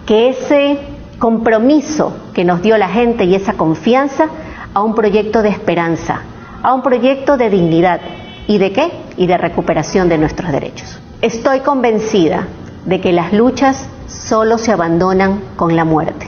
[0.07, 0.79] que ese
[1.19, 4.29] compromiso que nos dio la gente y esa confianza
[4.73, 6.21] a un proyecto de esperanza,
[6.63, 7.99] a un proyecto de dignidad.
[8.47, 8.89] ¿Y de qué?
[9.17, 10.99] Y de recuperación de nuestros derechos.
[11.21, 12.47] Estoy convencida
[12.85, 16.27] de que las luchas solo se abandonan con la muerte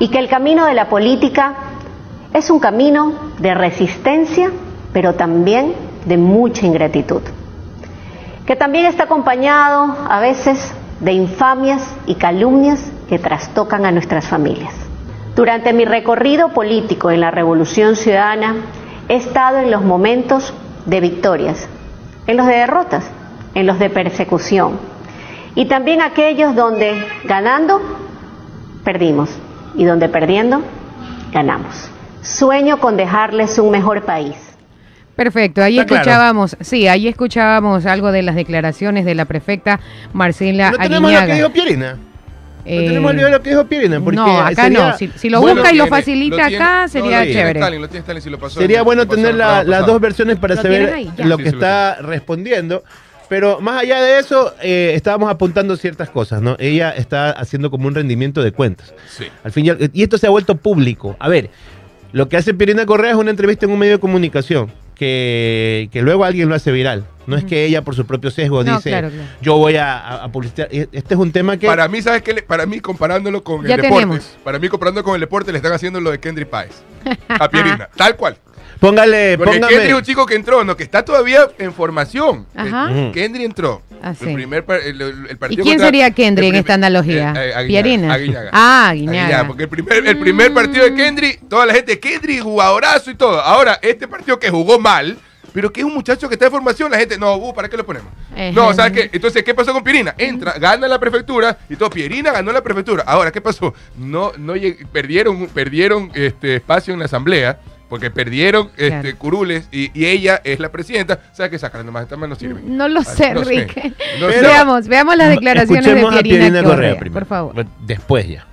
[0.00, 1.54] y que el camino de la política
[2.34, 4.50] es un camino de resistencia,
[4.92, 7.22] pero también de mucha ingratitud,
[8.44, 14.74] que también está acompañado a veces de infamias y calumnias que trastocan a nuestras familias.
[15.36, 18.56] Durante mi recorrido político en la Revolución Ciudadana
[19.08, 20.52] he estado en los momentos
[20.86, 21.68] de victorias,
[22.26, 23.10] en los de derrotas,
[23.54, 24.78] en los de persecución
[25.54, 27.80] y también aquellos donde ganando
[28.84, 29.30] perdimos
[29.74, 30.62] y donde perdiendo
[31.32, 31.90] ganamos.
[32.22, 34.47] Sueño con dejarles un mejor país.
[35.22, 36.02] Perfecto, ahí Está claro.
[36.02, 39.80] escuchábamos, sí, ahí escuchábamos algo de las declaraciones de la prefecta
[40.12, 41.94] Marcela No tenemos lo que dijo Pierina.
[41.94, 42.00] No
[42.64, 44.00] Eh, tenemos el video de lo que dijo Pierina.
[44.00, 44.96] Porque no, acá sería- no.
[44.96, 46.56] Si, si lo bueno, busca y lo tiene, facilita lo tiene.
[46.64, 47.58] acá, No, sería lo chévere.
[47.58, 50.36] Stalin, lo tiene Stalin, si lo pasó, Sería bueno pasó tener la- las dos versiones
[50.38, 51.04] para ¿Lo saber ahí?
[51.04, 52.84] Lo Sí, que sí, lo está respondiendo.
[53.28, 56.54] Pero más allá de eso, eh, estábamos apuntando ciertas cosas, ¿no?
[56.60, 58.94] Ella está haciendo como un rendimiento de cuentas.
[59.08, 59.24] Sí.
[59.42, 61.16] Al fin y, al- y esto se ha vuelto público.
[61.18, 61.50] A ver,
[62.12, 66.02] lo que hace Pirina Correa es una entrevista en un medio de comunicación que, que
[66.02, 67.06] luego alguien lo hace viral.
[67.26, 69.28] No es que ella por su propio sesgo No, dice, claro, claro.
[69.42, 70.68] yo voy a, a- publicitar.
[70.70, 71.66] E- Este es un tema que...
[71.66, 72.32] Para mí, ¿sabes qué?
[72.32, 75.58] Le- Para mí, comparándolo con Ya el deporte, para mí, comparándolo con el deporte, le
[75.58, 76.72] están haciendo lo de Kendry Páez.
[77.28, 78.36] A Pierina, tal cual.
[78.80, 79.72] Póngale, Porque póngame...
[79.72, 82.46] Kendry es un chico que entró, no, que está todavía en formación.
[82.54, 82.88] Ajá.
[82.92, 83.82] Eh, Kendry entró.
[84.02, 84.26] Ah, sí.
[84.28, 87.32] El primer par- el, el- el ¿Y quién contra- sería Kendry en esta analogía?
[87.36, 88.14] eh, eh, Aguiñaga, Pierina.
[88.14, 88.50] Aguiñaga.
[88.52, 89.46] Ah, Aguiñaga.
[89.48, 93.40] Porque el primer, el primer partido de Kendry, toda la gente, Kendry, jugadorazo y todo.
[93.40, 95.18] Ahora, este partido que jugó mal,
[95.52, 97.76] pero que es un muchacho que está en formación, la gente, no, uh, ¿para qué
[97.76, 98.12] lo ponemos?
[98.36, 98.52] Ejé.
[98.52, 99.10] No, ¿sabes qué?
[99.12, 100.14] Entonces, ¿qué pasó con Pirina?
[100.16, 101.90] Entra, gana la prefectura y todo.
[101.90, 103.02] Pirina ganó la prefectura.
[103.04, 103.74] Ahora, ¿qué pasó?
[103.96, 104.54] No, no
[104.92, 107.58] perdieron, perdieron este espacio en la asamblea.
[107.88, 111.20] Porque perdieron este, curules y, y ella es la presidenta.
[111.32, 111.58] ¿Sabes qué?
[111.58, 112.60] Sacar nomás, esta mano no sirve.
[112.64, 113.66] No lo Ah, sé, no sé.
[113.74, 113.92] Sé.
[114.42, 117.20] veamos, veamos las declaraciones de Escuchemos a Pierina, Correa, primero.
[117.20, 117.66] por favor.
[117.86, 118.46] Después ya.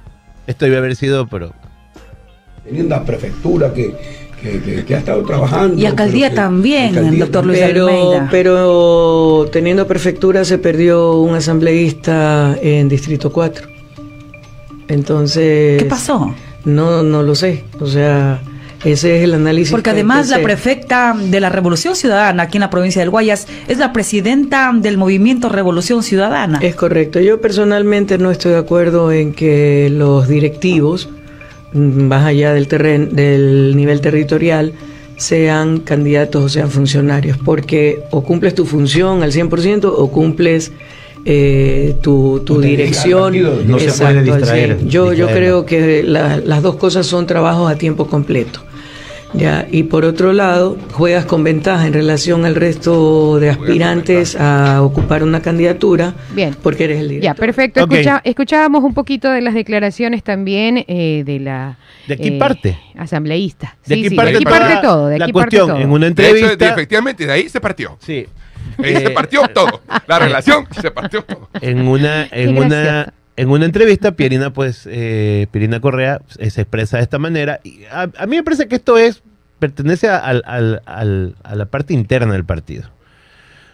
[0.47, 1.51] Esto debe haber sido, pero...
[2.63, 3.93] teniendo la prefectura que,
[4.41, 5.75] que, que- que ha estado trabajando.
[5.81, 7.79] Y alcaldía pero que- también, alcaldía doctor Luis también.
[7.83, 8.27] Almeida.
[8.31, 8.53] Pero,
[9.43, 13.67] pero teniendo prefectura se perdió un asambleísta en Distrito 4.
[14.87, 15.81] Entonces...
[15.81, 16.33] ¿Qué pasó?
[16.63, 17.65] No, no lo sé.
[17.79, 18.39] O sea,
[18.85, 19.71] ese es el análisis.
[19.71, 23.77] Porque además la prefecta de la Revolución Ciudadana aquí en la provincia del Guayas es
[23.79, 26.59] la presidenta del movimiento Revolución Ciudadana.
[26.61, 27.19] Es correcto.
[27.19, 31.09] Yo personalmente no estoy de acuerdo en que los directivos,
[31.73, 34.73] mm, más allá del, terren del nivel territorial,
[35.17, 40.71] sean candidatos o sean funcionarios, porque o cumples tu función al 100% o cumples
[41.27, 43.33] eh, tu, dirección.
[43.67, 44.89] no se puede distraer, 100.
[44.89, 48.59] Yo, yo creo que la- las dos cosas son trabajos a tiempo completo.
[49.37, 54.81] Ya, y por otro lado, juegas con ventaja en relación al resto de aspirantes a
[54.81, 56.55] ocupar una candidatura Bien.
[56.63, 57.23] porque eres el director.
[57.25, 57.81] Ya, perfecto.
[57.81, 62.79] Escucha- escuchábamos un poquito de las declaraciones también eh, de la ¿De aquí eh, parte?
[62.97, 63.75] asaleísta.
[63.85, 65.07] De Sí, aquí sí, parte, de aquí parte todo.
[65.07, 65.67] De la aquí parte cuestión.
[65.67, 65.79] todo.
[65.85, 66.69] En una De hecho, de- entrevista...
[66.69, 67.97] efectivamente, de ahí se partió.
[67.99, 68.25] sí.
[68.79, 69.81] Ahí Eh, se partió todo.
[70.07, 71.49] La relación se partió todo.
[71.61, 73.13] en una en Qué una.
[73.37, 77.59] En una entrevista Pierina pues eh, Pierina Correa eh, se expresa de esta manera.
[77.63, 79.21] Y a, a mí me parece que esto es
[79.59, 80.43] pertenece a, al-
[80.85, 82.89] a la parte interna del partido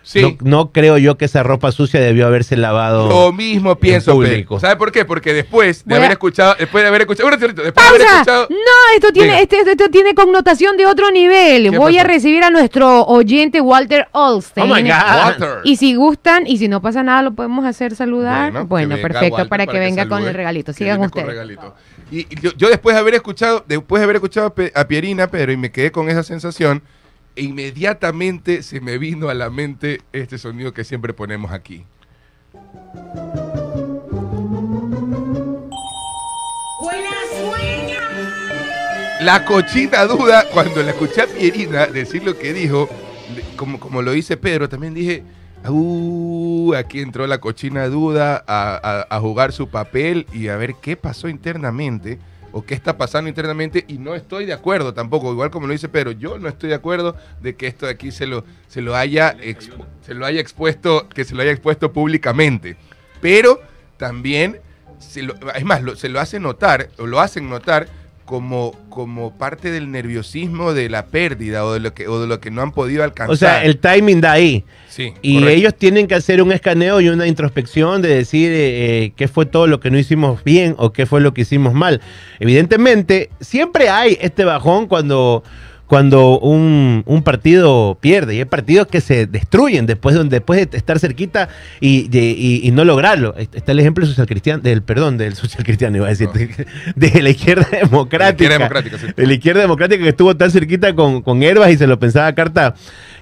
[0.03, 0.21] Sí.
[0.21, 4.59] no, no creo yo que esa ropa sucia debió haberse lavado Lo mismo pienso, público.
[4.59, 5.05] ¿Sabe por qué?
[5.05, 7.89] Porque después de Voy haber a- escuchado, después de haber escuchado, un ratito, después de
[7.89, 11.69] haber escuchado, No, esto tiene, este, esto, esto tiene connotación de otro nivel.
[11.69, 14.71] ¿Qué Voy a recibir a nuestro oyente Walter Olstein.
[14.71, 14.89] Oh my God.
[15.25, 15.49] Water.
[15.65, 18.65] Y si gustan, y si no pasa nada, lo podemos hacer saludar.
[18.65, 20.73] Bueno, perfecto, Walter para que venga con salude, el regalito.
[20.73, 21.27] Sigan ustedes.
[21.27, 21.75] regalito.
[22.11, 25.51] Y y yo, yo después de haber escuchado, después de haber escuchado a Pierina, Pedro,
[25.51, 26.81] y me quedé con esa sensación,
[27.35, 31.85] inmediatamente se me vino a la mente este sonido que siempre ponemos aquí.
[39.21, 42.89] La cochina duda, cuando la escuché a Pierina decir lo que dijo,
[43.55, 45.23] como, como lo dice Pedro, también dije,
[45.67, 50.73] uh, aquí entró la cochina duda a, a- a jugar su papel y a ver
[50.81, 52.17] qué pasó internamente
[52.51, 55.89] o qué está pasando internamente y no estoy de acuerdo tampoco, igual como lo dice
[55.89, 58.95] Pedro, yo no estoy de acuerdo de que esto de aquí se lo, se lo
[58.95, 62.77] haya expu- se lo haya expuesto, que se lo haya expuesto públicamente.
[63.21, 63.61] Pero
[63.97, 64.59] también
[64.99, 67.87] se lo- es más, lo- se lo hace notar, o lo hacen notar
[68.31, 72.39] como, como parte del nerviosismo de la pérdida o de lo que, o de lo
[72.39, 73.33] que no han podido alcanzar.
[73.33, 74.63] O sea, el timing da ahí.
[74.87, 75.57] Sí, Y correcto.
[75.57, 79.45] ellos tienen que hacer un escaneo y una introspección de decir eh, eh, qué fue
[79.45, 81.99] todo lo que no hicimos bien o qué fue lo que hicimos mal.
[82.39, 85.43] Evidentemente, siempre hay este bajón cuando,
[85.91, 88.33] cuando un, un partido pierde.
[88.35, 91.49] Y hay partidos que se destruyen después de, después de estar cerquita
[91.81, 93.35] y, y- y no lograrlo.
[93.35, 96.29] Está el ejemplo social cristiano, del, perdón, del social cristiano, iba a decir,
[96.95, 98.31] de, la izquierda democrática.
[98.45, 99.07] izquierda democrática, sí.
[99.17, 102.33] De la izquierda democrática que estuvo tan cerquita con, con Herbas y se lo pensaba
[102.35, 102.73] carta,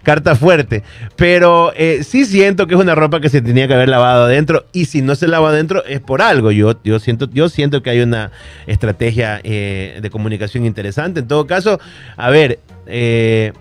[0.04, 0.84] carta fuerte.
[1.16, 4.66] Pero eh, sí siento que es una ropa que se tenía que haber lavado adentro.
[4.72, 6.52] Y si no se lava adentro es por algo.
[6.52, 8.32] Yo, yo, siento, yo siento que hay una
[8.68, 11.22] estrategia eh, de comunicación interesante.
[11.22, 11.80] En todo caso,
[12.18, 12.60] a ver.
[12.88, 13.54] eh,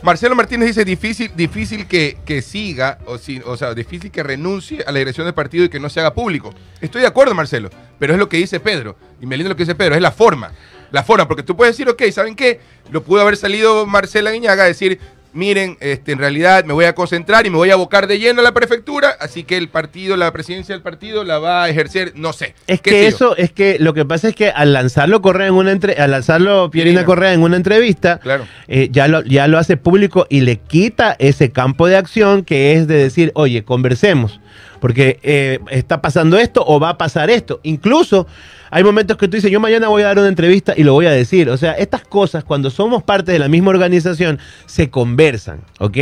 [0.00, 4.84] Marcelo Martínez dice difícil, difícil que, que siga, o, si, o sea, difícil que renuncie
[4.86, 6.54] a la dirección del partido y que no se haga público.
[6.80, 7.68] Estoy de acuerdo, Marcelo,
[7.98, 8.96] pero es lo que dice Pedro.
[9.20, 10.52] Y me lindo lo que dice Pedro, es la forma.
[10.92, 12.60] La forma, porque tú puedes decir, ok, ¿saben qué?
[12.92, 15.00] Lo pudo haber salido Marcela Guiñaga a decir,
[15.38, 18.40] miren, este, en realidad me voy a concentrar y me voy a abocar de lleno
[18.40, 22.12] a la prefectura, así que el partido, la presidencia del partido la va a ejercer,
[22.16, 22.54] no sé.
[22.66, 25.54] Es ¿Qué que eso, es que lo que pasa es que al lanzarlo Correa en
[25.54, 27.06] una entre, al lanzarlo Pierina Pierina.
[27.06, 28.46] Correa en una entrevista, Claro.
[28.66, 32.72] eh, ya, lo, ya lo hace público y le quita ese campo de acción que
[32.74, 34.40] es de decir, oye, conversemos,
[34.78, 37.60] porque eh, está pasando esto o va a pasar esto.
[37.62, 38.26] Incluso
[38.70, 41.06] hay momentos que tú dices, yo mañana voy a dar una entrevista y lo voy
[41.06, 41.48] a decir.
[41.50, 45.96] O sea, estas cosas, cuando somos parte de la misma organización, se conversan, ¿ok?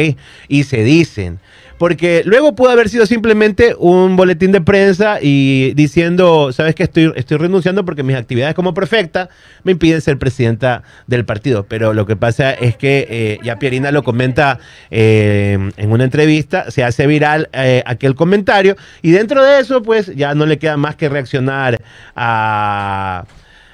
[0.48, 1.40] Y se dicen.
[1.78, 7.12] Porque luego pudo haber sido simplemente un boletín de prensa y diciendo, sabes que estoy,
[7.16, 9.28] estoy renunciando porque mis actividades como prefecta
[9.62, 11.66] me impiden ser presidenta del partido.
[11.68, 14.58] Pero lo que pasa es que eh, ya Pierina lo comenta
[14.90, 20.14] eh, en una entrevista, se hace viral eh, aquel comentario y dentro de eso pues
[20.16, 21.82] ya no le queda más que reaccionar
[22.14, 23.24] a,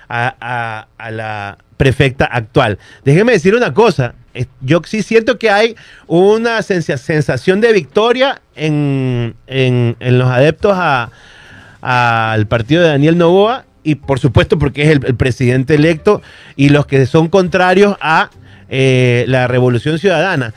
[0.08, 2.78] a, a- a la prefecta actual.
[3.04, 4.14] Déjeme decir una cosa.
[4.60, 10.76] Yo sí siento que hay una sensa- sensación de victoria en, en- los adeptos
[11.80, 16.22] al partido de Daniel Novoa y por supuesto porque es el, el presidente electo
[16.56, 18.30] y los que son contrarios a
[18.68, 20.54] eh, la revolución ciudadana.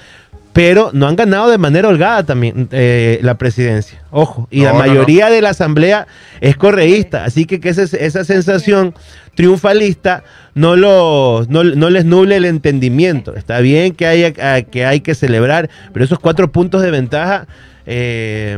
[0.55, 4.01] Pero no han ganado de manera holgada también eh, la presidencia.
[4.09, 4.47] Ojo.
[4.49, 4.85] Y No, la no, no.
[4.87, 6.07] mayoría de la asamblea
[6.39, 7.25] es correísta.
[7.25, 8.93] Así que, que esa, esa sensación
[9.35, 13.35] triunfalista no, lo, no, no les nuble el entendimiento.
[13.35, 14.33] Está bien que hay,
[14.71, 17.47] que hay que celebrar, pero esos cuatro puntos de ventaja
[17.85, 18.57] eh,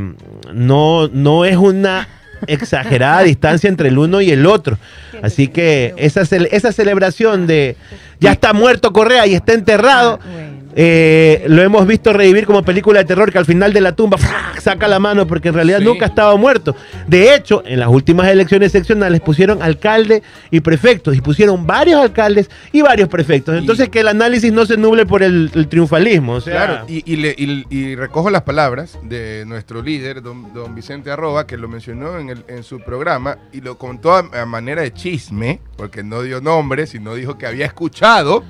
[0.54, 2.08] no, no es una
[2.46, 4.78] exagerada distancia entre el uno y el otro.
[5.24, 7.76] Así que esa, cele- esa celebración de
[8.20, 10.20] ya está muerto Correa y está enterrado,
[10.80, 14.20] eh, lo hemos visto revivir como película de terror que al final de la tumba
[14.20, 14.54] ¡fra!
[14.62, 15.86] saca la mano porque en realidad Sí.
[15.86, 16.76] nunca ha estado muerto.
[17.08, 22.50] De hecho, en las últimas elecciones seccionales pusieron alcalde y prefectos y pusieron varios alcaldes
[22.72, 23.56] y varios prefectos.
[23.56, 26.34] Y- Entonces que el análisis no se nuble por el, el triunfalismo.
[26.34, 30.54] O sea, Claro, y, y le- y- y recojo las palabras de nuestro líder, don,
[30.54, 34.30] don Vicente Arroba, que lo mencionó en, el- en su programa y lo contó a,
[34.42, 38.44] a manera de chisme, porque no dio nombre, sino dijo que había escuchado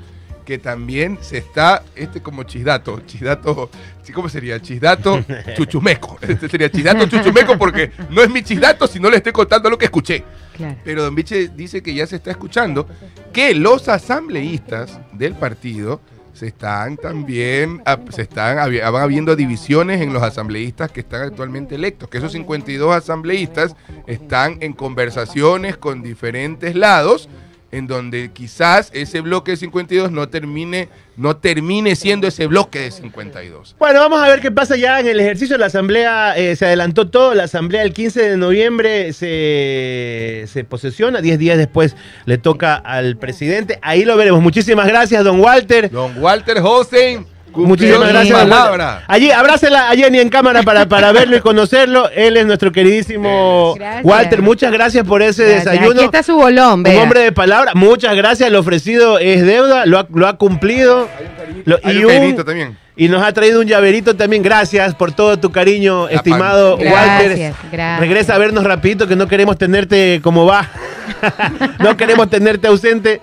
[0.47, 3.69] que también se está, este como chisdato, chisdato,
[4.01, 4.62] sí, ¿cómo sería?
[4.62, 5.21] Chisdato
[5.57, 6.17] chuchumeco.
[6.21, 9.83] Este sería chisdato chuchumeco porque no es mi chisdato, sino le estoy contando lo que
[9.83, 10.23] escuché.
[10.55, 10.77] Claro.
[10.86, 12.88] Pero Don Viche dice que ya se está escuchando
[13.33, 15.99] que los asambleístas del partido
[16.31, 22.07] se están también, se están, van habiendo divisiones en los asambleístas que están actualmente electos,
[22.07, 27.27] que esos 52 asambleístas están en conversaciones con diferentes lados,
[27.71, 32.91] en donde quizás ese bloque de 52 no termine, no termine siendo ese bloque de
[32.91, 33.75] 52.
[33.77, 35.58] Bueno, vamos a ver qué pasa ya en el ejercicio.
[35.58, 37.34] La asamblea eh, se adelantó todo.
[37.34, 41.21] La asamblea el 15 de noviembre se, se posesiona.
[41.21, 43.80] Diez días después le toca al presidente.
[43.82, 44.41] Ahí lo veremos.
[44.41, 45.89] Muchísimas gracias, don Walter.
[45.91, 48.39] Don Walter cumplió Muchísimas gracias.
[48.39, 49.04] palabra.
[49.08, 52.10] Allí, abrácela a Jenny en cámara para, para verlo y conocerlo.
[52.10, 54.06] Él es nuestro queridísimo Gracias.
[54.06, 54.41] Walter.
[54.41, 55.65] Muchas gracias por ese Gracias.
[55.74, 55.96] desayuno.
[56.00, 57.02] Aquí está su bolón, Un vea.
[57.02, 57.72] hombre de palabra.
[57.76, 58.52] Muchas gracias.
[58.52, 59.86] Lo ofrecido es deuda.
[59.86, 61.08] Lo ha, lo ha cumplido.
[61.65, 62.78] Lo- Hay y un un- cairito también.
[62.96, 64.43] y nos ha traído un llaverito también.
[64.43, 66.88] Gracias por todo tu cariño, La estimado pan.
[66.88, 67.28] Walter.
[67.30, 68.00] Gracias, gracias.
[68.00, 70.67] Regresa a vernos rapidito que no queremos tenerte como va.
[71.80, 73.22] no queremos tenerte ausente.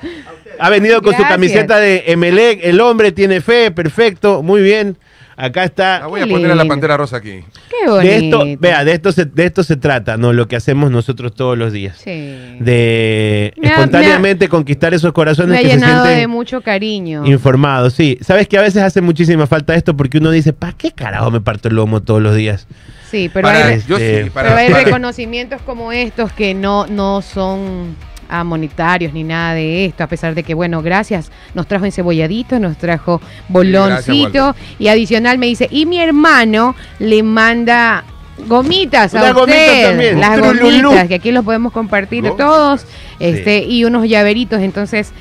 [0.59, 2.61] Ha venido con su camiseta de Emelec.
[2.63, 3.71] El hombre tiene fe.
[3.71, 4.43] Perfecto.
[4.43, 4.97] Muy bien.
[5.37, 5.99] Acá está.
[5.99, 7.41] La voy a poner a la pantera rosa aquí.
[7.69, 8.05] Qué bonito.
[8.09, 8.17] De
[8.53, 10.33] esto, vea, de esto se, de esto se trata, ¿no?
[10.33, 11.97] Lo que hacemos nosotros todos los días.
[11.99, 12.57] Sí.
[12.61, 16.61] De Me ha- espontáneamente conquistar esos corazones Me ha que se llenado sienten de mucho
[16.61, 17.27] cariño.
[17.27, 17.95] informados.
[17.95, 21.33] Sí, sabes que a veces hace muchísima falta esto porque uno dice, ¿para qué carajo
[21.33, 22.69] me parto el lomo todos los días?
[23.11, 26.55] Sí, pero Para- hay, yo este, sí, para- pero hay para- reconocimientos como estos que
[26.55, 27.97] no, no son
[28.29, 32.61] a monetarios ni nada de esto, a pesar de que, bueno, gracias, nos trajo encebolladitos,
[32.61, 38.05] nos trajo boloncito y adicional me dice, y mi hermano le manda
[38.47, 40.89] gomitas a usted, las trululú.
[40.89, 42.47] gomitas, que aquí los podemos compartir Gomitas.
[42.47, 42.87] todos,
[43.19, 45.13] este, y unos llaveritos, entonces...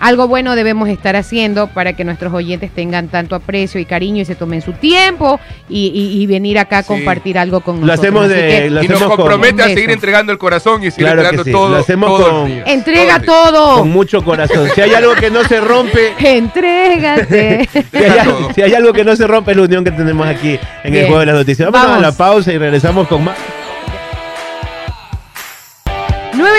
[0.00, 4.24] Algo bueno debemos estar haciendo para que nuestros oyentes tengan tanto aprecio y cariño y
[4.24, 6.88] se tomen su tiempo y, y- y venir acá a Sí.
[6.88, 8.00] compartir algo con Lo nosotros.
[8.00, 10.82] hacemos Así de- que lo y nos hacemos con- compromete a seguir entregando el corazón
[10.82, 11.68] y seguir Claro entregando sí, todo.
[11.68, 13.78] lo hacemos los con- días, Entrega todo.
[13.78, 14.68] Con mucho corazón.
[14.74, 17.68] Si hay algo que no se rompe, Entrégate.
[17.92, 18.52] si hay, algo- todo.
[18.54, 20.96] si hay algo que no se rompe es la unión que tenemos aquí en Bien.
[20.96, 21.70] el juego de las noticias.
[21.70, 22.02] Vamos, a Vamos.
[22.02, 23.36] la pausa y regresamos con más.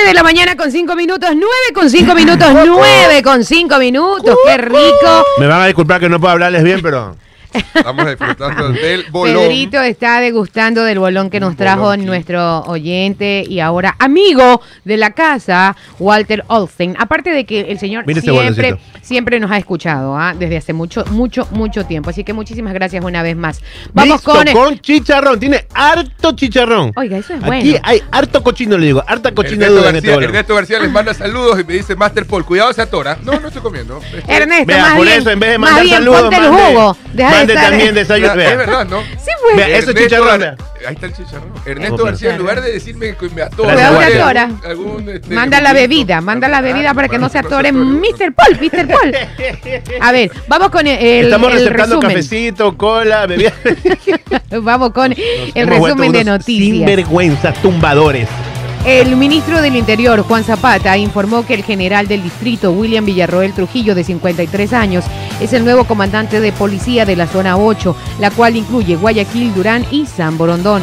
[0.02, 4.36] 9 de la mañana con 5 minutos, 9 con 5 minutos, 9 con 5 minutos,
[4.48, 5.26] qué rico.
[5.38, 7.16] Me van a disculpar que no puedo hablarles bien, pero
[7.54, 9.44] Estamos disfrutando del bolón.
[9.44, 15.12] Pedrito está degustando del bolón que nos trajo nuestro oyente y ahora amigo de la
[15.12, 16.96] casa, Walter Olstein.
[17.00, 20.34] Aparte de que el señor ese siempre, siempre nos ha escuchado ¿ah?
[20.38, 22.10] desde hace mucho, mucho, mucho tiempo.
[22.10, 23.62] Así que muchísimas gracias una vez más.
[23.94, 24.48] Vamos Listo, con...
[24.48, 25.40] el- con chicharrón.
[25.40, 26.92] Tiene harto chicharrón.
[26.96, 27.80] Oiga, eso es Aquí bueno.
[27.84, 29.04] hay harto cochino, le digo.
[29.08, 30.26] Harta cochina Ernesto este García.
[30.28, 33.18] Ernesto García les manda saludos y me dice Master Paul, cuidado se atora.
[33.24, 34.00] No, no estoy comiendo.
[34.14, 36.36] Este, Ernesto, Vea, más por bien, eso, en vez de más mandar bien, saludos, ponte
[36.38, 36.98] el mande- jugo.
[37.14, 38.32] Deja de mande estar- también desayuno.
[38.42, 39.02] es verdad, ¿no?
[39.02, 39.56] Sí, pues.
[39.58, 40.44] Vea, eso es chicharrón.
[40.44, 41.52] Ahí está el chicharrón.
[41.66, 42.04] Ernesto.
[42.06, 46.62] García, en lugar de decirme que me atora, algún- este, Manda la bebida, manda la
[46.62, 47.72] bebida para que no se atore.
[47.72, 48.34] Mr.
[48.34, 48.88] Paul, Mr.
[48.88, 49.16] Paul.
[50.02, 52.00] A ver, vamos con el, el- Estamos resumen.
[52.10, 53.54] cafecito, cola, bebida.
[54.62, 55.14] Vamos con
[55.56, 56.76] el resumen de noticias.
[56.78, 58.28] Sinvergüenzas, tumbadores.
[58.86, 63.94] El ministro del Interior, Juan Zapata, informó que el general del distrito, William Villarroel Trujillo,
[63.94, 65.06] de 53 años,
[65.40, 69.86] es el nuevo comandante de policía de la zona 8, la cual incluye Guayaquil, Durán
[69.92, 70.82] y San Borondón.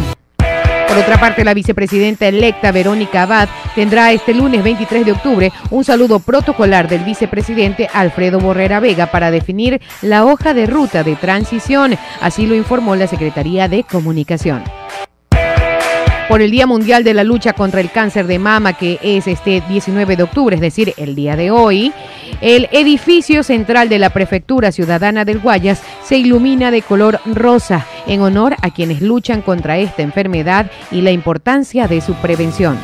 [0.86, 5.82] Por otra parte, la vicepresidenta electa Verónica Abad tendrá este lunes 23 de octubre un
[5.82, 11.98] saludo protocolar del vicepresidente Alfredo Borrera Vega para definir la hoja de ruta de transición,
[12.20, 14.62] así lo informó la Secretaría de Comunicación
[16.28, 19.62] por el Día Mundial de la Lucha contra el Cáncer de Mama, que es este
[19.68, 21.92] 19 de octubre, es decir, el día de hoy,
[22.42, 28.20] el edificio central de la Prefectura Ciudadana del Guayas se ilumina de color rosa en
[28.20, 32.78] honor a quienes luchan contra esta enfermedad y la importancia de su prevención.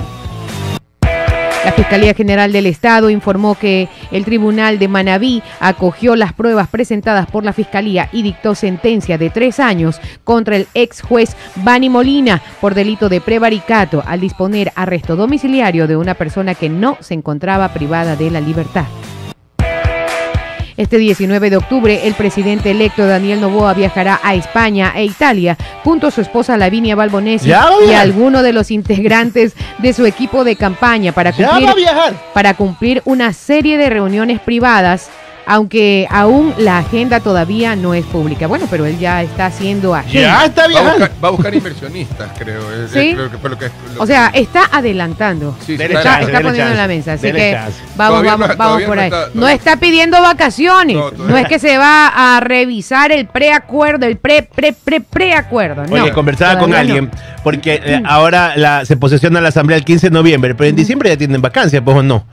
[1.65, 7.27] La Fiscalía General del Estado informó que el Tribunal de Manabí acogió las pruebas presentadas
[7.27, 12.43] por la Fiscalía y dictó sentencia de tres años contra el ex juez Bani Molina
[12.61, 17.73] por delito de prevaricato al disponer arresto domiciliario de una persona que no se encontraba
[17.73, 18.85] privada de la libertad.
[20.77, 26.09] Este 19 de octubre, el presidente electo Daniel Novoa viajará a España e Italia junto
[26.09, 30.05] a su esposa Lavinia Balbonesi ¿Ya va a y algunos de los integrantes de su
[30.05, 31.69] equipo de campaña para cumplir
[32.33, 35.11] para cumplir una serie de reuniones privadas,
[35.47, 38.47] aunque aún la agenda todavía no es pública.
[38.47, 40.21] Bueno, pero él ya está haciendo agenda.
[40.21, 40.99] Ya está Va a, viajando.
[40.99, 42.73] buscar, va a buscar inversionistas, creo.
[42.73, 42.99] es- ¿Sí?
[43.11, 45.57] es- creo que fue lo que- lo O sea, está adelantando.
[45.65, 47.79] Sí, está- chance, poniendo en la mesa, así dele que chance.
[47.97, 49.09] vamos, Todavía vamos, no- vamos por no ahí.
[49.09, 54.17] está- No está pidiendo vacaciones, No, es que se va a revisar el preacuerdo, el
[54.17, 55.85] pre, pre, pre, preacuerdo.
[55.87, 57.11] No, Oye, conversaba con alguien,
[57.43, 61.11] porque eh, ahora la, se posesiona la asamblea el 15 de noviembre, pero en diciembre
[61.11, 62.25] ya tienen vacancias, pues o no.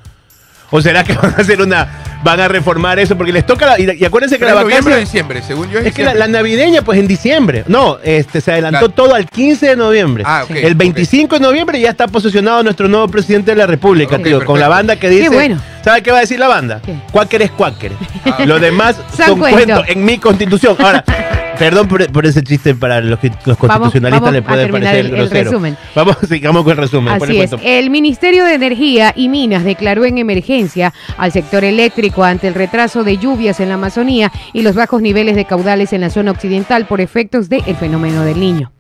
[0.71, 1.87] ¿O será que van a hacer una,
[2.23, 3.15] van a reformar eso?
[3.17, 4.99] Porque les toca, la- y, y acuérdense que Pero la es noviembre o vacancia...
[5.19, 5.79] diciembre, según yo.
[5.79, 7.63] Es que la, la navideña, pues en diciembre.
[7.67, 10.23] No, este se adelantó La- todo al 15 de noviembre.
[10.25, 14.17] Ah, ok, el 25 de noviembre ya está posesionado nuestro nuevo presidente de la República,
[14.17, 15.29] tío, con la banda que dice.
[15.29, 15.61] bueno.
[15.83, 16.79] ¿Sabe qué va a decir la banda?
[16.85, 16.93] ¿Qué?
[17.11, 17.91] Cuáquer es cuáquer.
[18.23, 18.45] Ah.
[18.45, 19.57] Lo demás son cuento.
[19.57, 20.75] cuentos en mi constitución.
[20.79, 21.03] Ahora,
[21.61, 24.95] perdón por, por ese chiste para los, que, los constitucionalistas vamos le a puede parecer
[24.95, 25.43] el- el grosero.
[25.51, 25.77] resumen.
[25.95, 27.13] Vamos, sigamos con el resumen.
[27.13, 27.51] Así es.
[27.63, 33.03] El Ministerio de Energía y Minas declaró en emergencia al sector eléctrico ante el retraso
[33.03, 36.85] de lluvias en la Amazonía y los bajos niveles de caudales en la zona occidental
[36.87, 38.71] por efectos del fenómeno del niño.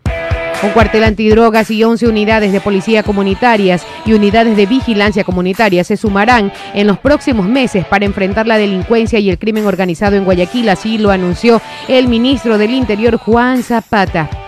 [0.63, 5.97] Un cuartel antidrogas y 11 unidades de policía comunitarias y unidades de vigilancia comunitaria se
[5.97, 10.69] sumarán en los próximos meses para enfrentar la delincuencia y el crimen organizado en Guayaquil,
[10.69, 14.40] así lo anunció el ministro del Interior Juan Zapata.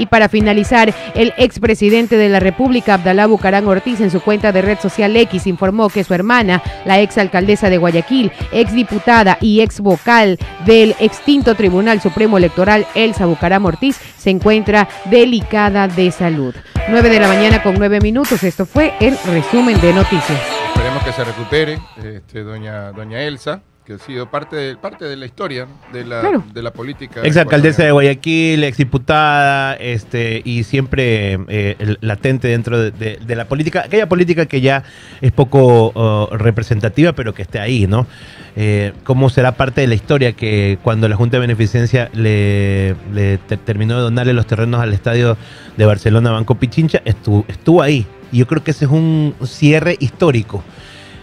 [0.00, 4.62] Y para finalizar, el expresidente de la República, Abdalá Bucarán Ortiz, en su cuenta de
[4.62, 10.38] red social X, informó que su hermana, la exalcaldesa de Guayaquil, exdiputada y ex vocal
[10.64, 16.54] del extinto Tribunal Supremo Electoral, Elsa Bucarán Ortiz, se encuentra delicada de salud.
[16.88, 18.42] 9 de la mañana con 9 minutos.
[18.42, 20.40] Esto fue el resumen de noticias.
[20.74, 23.60] Esperemos que se recupere este, doña, doña Elsa,
[23.90, 26.44] que ha sido parte de, parte de la historia de la, Claro.
[26.54, 27.22] de la política.
[27.24, 27.92] Exalcaldesa de ecuatoriana.
[28.14, 34.08] Guayaquil, exdiputada, este, y siempre eh, el- latente dentro de, de- de la política, aquella
[34.08, 34.84] política que ya
[35.20, 38.06] es poco oh, representativa, pero que esté ahí, ¿no?
[38.54, 43.38] Eh, ¿Cómo será parte de la historia que cuando la Junta de Beneficencia le, le
[43.38, 45.36] te- terminó de donarle los terrenos al estadio
[45.76, 48.06] de Barcelona Banco Pichincha, estuvo, estuvo ahí?
[48.30, 50.62] Y yo creo que ese es un cierre histórico.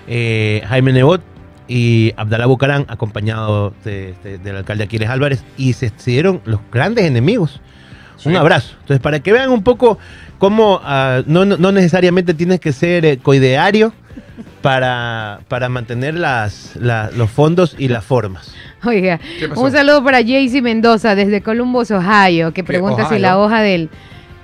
[0.10, 1.22] Eh, Jaime Nebot
[1.68, 7.06] y Abdalá Bucarán, acompañado de- de- del alcalde Aquiles Álvarez, y se dieron los grandes
[7.06, 7.60] enemigos.
[8.26, 8.74] Un abrazo.
[8.82, 10.00] Entonces, para que vean un poco
[10.40, 13.94] cómo ah, no, no- no necesariamente tienes que ser eh, coideario
[14.62, 18.54] para, para mantener las, la- los fondos y las formas.
[18.84, 19.20] Oiga,
[19.56, 23.90] un saludo para Jaycey Mendoza desde Columbus, Ohio, que pregunta si la hoja del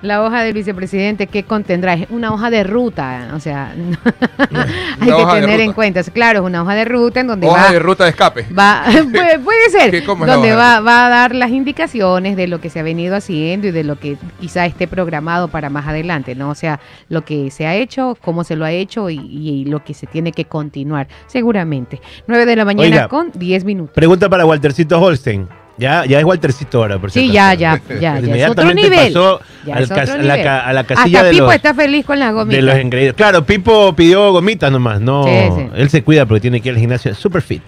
[0.04, 3.74] la hoja del vicepresidente qué contendrá es una hoja de ruta, o sea,
[4.99, 7.72] hay que tener en cuenta, claro, es una hoja de ruta en donde Hoja va
[7.72, 8.45] de ruta de escape.
[8.58, 11.34] va puede, puede ser ¿Qué- cómo es la donde hoja va, de va a dar
[11.36, 14.88] las indicaciones de lo que se ha venido haciendo y de lo que quizá esté
[14.88, 16.49] programado para más adelante, ¿no?
[16.49, 16.80] O sea,
[17.10, 20.06] lo que se ha hecho, cómo se lo ha hecho y, y lo que se
[20.06, 22.01] tiene que continuar, seguramente.
[22.28, 23.95] 9 de la mañana Oiga, con 10 minutos.
[23.95, 25.47] Pregunta para Waltercito Holstein.
[25.78, 28.45] Ya, ya es Waltercito ahora, por Sí, si ya, ya, ya, ya.
[28.45, 29.11] Es otro nivel.
[29.11, 32.19] pasó Ya al es a, la, a casilla Hasta de Pipo los, está feliz con
[32.19, 32.63] las de gomitas.
[32.63, 33.17] los ingredientes.
[33.17, 35.24] Claro, Pipo pidió gomitas nomás, no.
[35.24, 35.69] Sí, sí.
[35.76, 37.63] Él se cuida porque tiene que ir al gimnasio, super fit.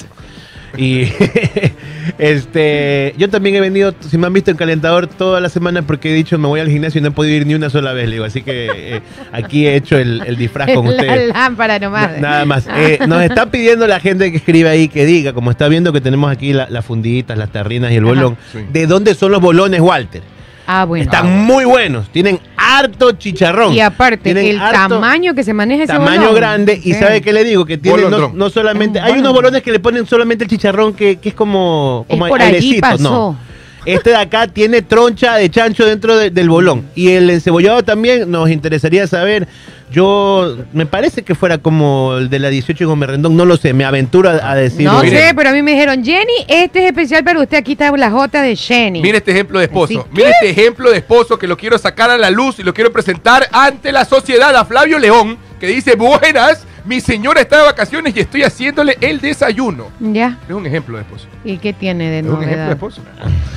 [0.77, 1.05] Y
[2.17, 6.11] este, yo también he venido, si me han visto en calentador toda la semana porque
[6.11, 8.05] he dicho me voy al gimnasio y no he podido ir ni una sola vez,
[8.07, 9.01] le digo, así que eh,
[9.31, 11.27] aquí he hecho el, el disfraz con la ustedes.
[11.33, 12.11] lámpara nomás.
[12.13, 12.67] Na- Nada más.
[12.75, 16.01] Eh, nos está pidiendo la gente que escribe ahí que diga, como está viendo que
[16.01, 18.59] tenemos aquí la- las funditas, las tarrinas y el bolón, Sí.
[18.71, 20.21] ¿de dónde son los bolones, Walter?
[20.67, 21.03] Ah, bueno.
[21.03, 23.73] Están muy buenos, tienen harto chicharrón.
[23.73, 26.35] Y aparte, Tienen el harto tamaño que se maneja ese Tamaño bolón.
[26.35, 26.99] grande, y Sí.
[26.99, 27.65] ¿sabe qué le digo?
[27.65, 28.03] Que tiene
[28.33, 28.99] no, solamente.
[28.99, 32.13] Un Hay unos bolones que le ponen solamente el chicharrón que, que es como, Es
[32.15, 33.03] como por allí pasó.
[33.03, 33.37] No.
[33.85, 36.85] Este de acá tiene troncha de chancho dentro de- del bolón.
[36.95, 39.47] Y el encebollado también nos interesaría saber.
[39.91, 43.55] Yo, me parece que fuera como el de la 18 y Gómez Rendón, no lo
[43.55, 44.85] sé, me aventuro a, a decir.
[44.85, 45.27] No Mire.
[45.27, 47.57] sé, pero a mí me dijeron, Jenny, este es especial para usted.
[47.57, 49.01] Aquí está la J de Jenny.
[49.01, 50.07] Mire este ejemplo de esposo.
[50.11, 52.91] Mire este ejemplo de esposo que lo quiero sacar a la luz y lo quiero
[52.91, 58.15] presentar ante la sociedad a Flavio León, que dice, buenas, mi señora está de vacaciones
[58.15, 59.87] y estoy haciéndole el desayuno.
[59.99, 60.37] Ya.
[60.47, 61.27] Es un ejemplo de esposo.
[61.43, 62.71] ¿Y qué tiene de Es un ejemplo de novedad?
[62.71, 63.01] esposo.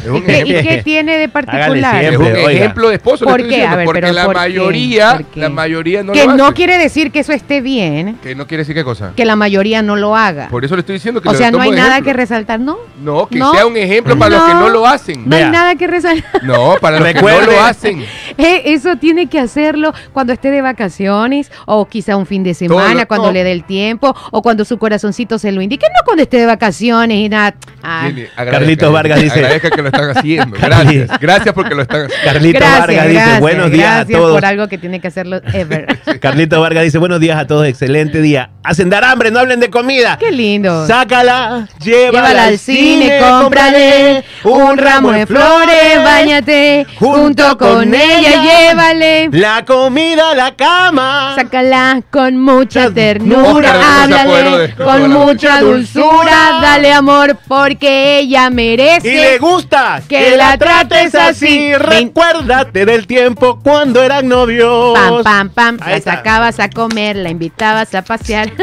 [0.05, 0.62] Es un ¿Y qué, y ejemplo.
[0.76, 2.05] qué tiene de particular?
[2.05, 2.53] Es un Oiga.
[2.53, 3.24] ejemplo de esposo.
[3.24, 3.57] ¿Por estoy qué?
[3.57, 5.41] diciendo, A ver, porque la mayoría, ¿Por qué?
[5.41, 6.55] la mayoría no que lo no hace.
[6.55, 9.12] quiere decir que eso esté bien, Que no quiere decir qué cosa.
[9.16, 10.49] que la mayoría no lo haga.
[10.49, 12.79] Por eso le estoy diciendo que o lo sea, no hay nada que resaltar, ¿no?
[13.03, 13.53] No, que No.
[13.53, 15.29] sea un ejemplo para los que no lo hacen.
[15.29, 15.51] No hay Vea.
[15.51, 16.24] nada que resaltar.
[16.45, 18.05] No, para los que no lo hacen.
[18.39, 23.05] Eh, Eso tiene que hacerlo cuando esté de vacaciones o quizá un fin de semana,
[23.05, 23.33] Todo- cuando no.
[23.35, 26.47] le dé el tiempo o cuando su corazoncito se lo indique, no cuando esté de
[26.47, 27.55] vacaciones y nada.
[27.83, 30.57] Ah, Carlitos Vargas dice- Agradezca que lo están haciendo.
[30.61, 31.11] Gracias.
[31.21, 32.25] Gracias porque lo están haciendo.
[32.25, 34.35] Carlito gracias, Vargas dice, gracias, buenos días gracias a todos.
[34.35, 35.99] por algo que tiene que hacerlo ever.
[36.21, 38.51] Carlito Vargas dice, buenos días a todos, excelente día.
[38.62, 40.16] Hacen dar hambre, no hablen de comida.
[40.19, 40.87] Qué lindo.
[40.87, 49.29] Sácala, llévala, Llévala al cine, cómprale un ramo de flores, bañate junto con ella, llévale.
[49.33, 51.33] La comida a la cama.
[51.37, 58.51] Sácala con mucha Oscar, ternura, háblale de- con mucha dulzura, dale amor porque ella Y
[58.51, 59.39] le merece.
[59.39, 61.75] gusta que la trates así.
[61.75, 64.95] Recuérdate del tiempo cuando eran novios.
[64.95, 66.17] Pam, pam, pam, Ahí la está.
[66.17, 68.51] sacabas a comer, la invitabas a pasear.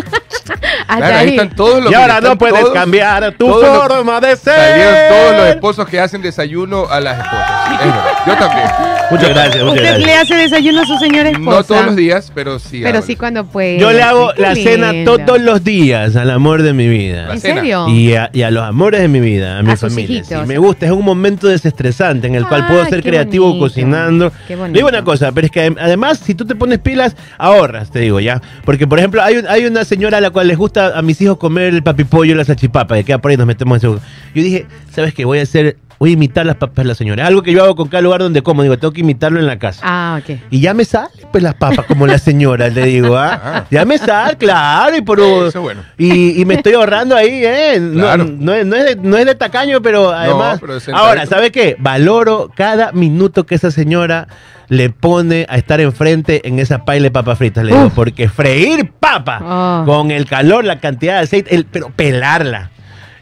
[0.88, 1.30] Hasta Claro, ahí ahí.
[1.32, 4.56] están todos los Y ahora no puedes todos- cambiar tu los- forma de ser.
[4.56, 7.72] Salieron todos los esposos que hacen desayuno a las esposas.
[7.72, 8.04] Es verdad.
[8.28, 8.68] Yo también.
[9.12, 10.06] Muchas gracias, muchas ¿Usted gracias.
[10.08, 11.58] le hace desayuno a su señora esposa?
[11.58, 12.82] No todos los días, pero sí.
[12.84, 13.06] Pero hago.
[13.08, 13.78] sí cuando puede.
[13.80, 17.32] Yo le hago Qué la cena todos los días al amor de mi vida.
[17.34, 17.88] ¿En serio?
[17.89, 20.24] Y a, y a los amores de mi vida, a mi A familia.
[20.24, 20.34] sí.
[20.47, 23.66] me gusta, es un momento desestresante en el cual Ah, puedo ser creativo bonito.
[23.66, 24.32] cocinando.
[24.47, 24.78] Qué Le bonito.
[24.78, 27.99] digo una cosa, pero es que adem- además, si tú te pones pilas, ahorras, te
[27.99, 28.41] digo ya.
[28.66, 31.22] Porque, por ejemplo, hay, un- hay una señora a la cual les gusta a mis
[31.22, 34.01] hijos comer el papipollo y la salchipapa, que queda por ahí nos metemos en eso.
[34.34, 35.26] Yo dije, ¿sabes qué?
[35.26, 37.26] Voy a hacer, voy a imitar las papas de la señora.
[37.28, 39.58] Algo que yo hago con cada lugar donde como, digo, tengo que imitarlo en la
[39.60, 39.82] casa.
[39.84, 40.38] Ah, ok.
[40.52, 43.41] Y ya me sale pues las papas como la señora, le digo, ¿ah?
[43.46, 43.66] Ah.
[43.70, 45.82] Ya me sale, claro, y por Eso bueno.
[45.98, 47.78] y, y me estoy ahorrando ahí, ¿eh?
[47.80, 48.26] No, Claro.
[48.26, 50.60] no, es, no es de, no es de tacaño, pero además.
[50.62, 51.76] pero ahora, ¿sabe qué?
[51.80, 54.28] Valoro cada minuto que esa señora
[54.68, 57.93] le pone a estar enfrente en esa paila de papas fritas, le digo, Uf.
[57.93, 59.84] porque freír papa Ah.
[59.86, 62.72] con el calor, la cantidad de aceite, el, pero pelarla.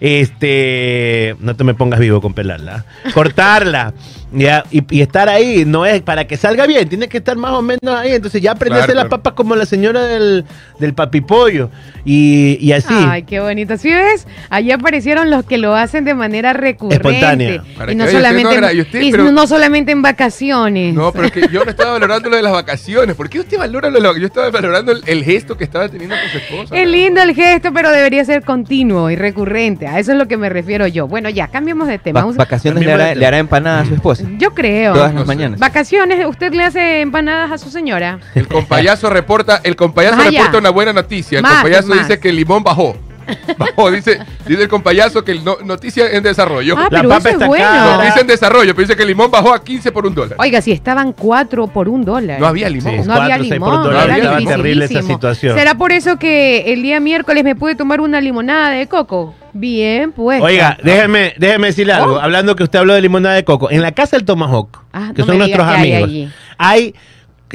[0.03, 2.83] Este, no te me pongas vivo con pelarla.
[3.13, 3.93] Cortarla,
[4.33, 7.51] Ya, y, y estar ahí no es para que salga bien, tiene que estar más
[7.51, 8.13] o menos ahí.
[8.13, 9.21] Entonces ya aprende a Claro, hacer las claro.
[9.21, 10.43] papas como la señora del,
[10.79, 11.69] del papipollo.
[12.05, 12.93] Y, y así.
[12.93, 13.77] Ay, qué bonito.
[13.77, 14.27] ¿Sí ves?
[14.49, 16.95] Allí aparecieron los que lo hacen de manera recurrente.
[17.07, 17.63] Espontánea.
[17.77, 20.93] Para Y no solamente, usted no en, usted, y pero- no solamente en vacaciones.
[20.93, 23.15] No, pero es que yo no estaba valorando lo de las vacaciones.
[23.15, 24.21] ¿Por qué usted valora lo de las vacaciones?
[24.21, 26.75] Yo estaba valorando el, el gesto que estaba teniendo con su esposa.
[26.77, 29.87] Es lindo el gesto, pero debería ser continuo y recurrente.
[29.87, 31.07] A eso es lo que me refiero yo.
[31.07, 32.25] Bueno, ya, cambiemos de tema.
[32.25, 34.22] Va- vacaciones le hará, le hará empanada a su esposa.
[34.37, 34.93] Yo creo.
[34.93, 35.35] Todas No las sé.
[35.35, 35.59] mañanas.
[35.59, 38.19] Vacaciones, ¿usted le hace empanadas a su señora?
[38.35, 40.31] El compayazo reporta, el compayazo allá.
[40.39, 41.37] reporta una buena noticia.
[41.39, 41.99] El Más, compayazo más.
[42.07, 42.95] dice que el limón bajó.
[43.57, 46.75] Bajó, dice, dice el compayazo que el no- noticia en desarrollo.
[46.77, 47.65] Ah, La pero papa eso es está bueno.
[47.65, 47.97] cara.
[47.97, 50.35] Noticia en desarrollo, pero dice que el limón bajó a 15 por un dólar.
[50.39, 52.39] Oiga, si estaban cuatro por un dólar.
[52.39, 53.01] No había limón.
[53.01, 53.07] Sí.
[53.07, 54.09] No había Cuatro, limón, dólar.
[54.09, 55.57] era Estaba terrible esa situación.
[55.57, 59.35] ¿Será por eso que el día miércoles me pude tomar una limonada de coco?
[59.53, 60.41] Bien, pues.
[60.41, 62.13] Oiga, déjeme, déjeme decirle algo.
[62.15, 62.19] Oh.
[62.19, 63.69] Hablando que usted habló de limonada de coco.
[63.69, 66.29] En la casa del Tomahawk, Ah, que no son nuestros hay amigos, allí.
[66.57, 66.95] hay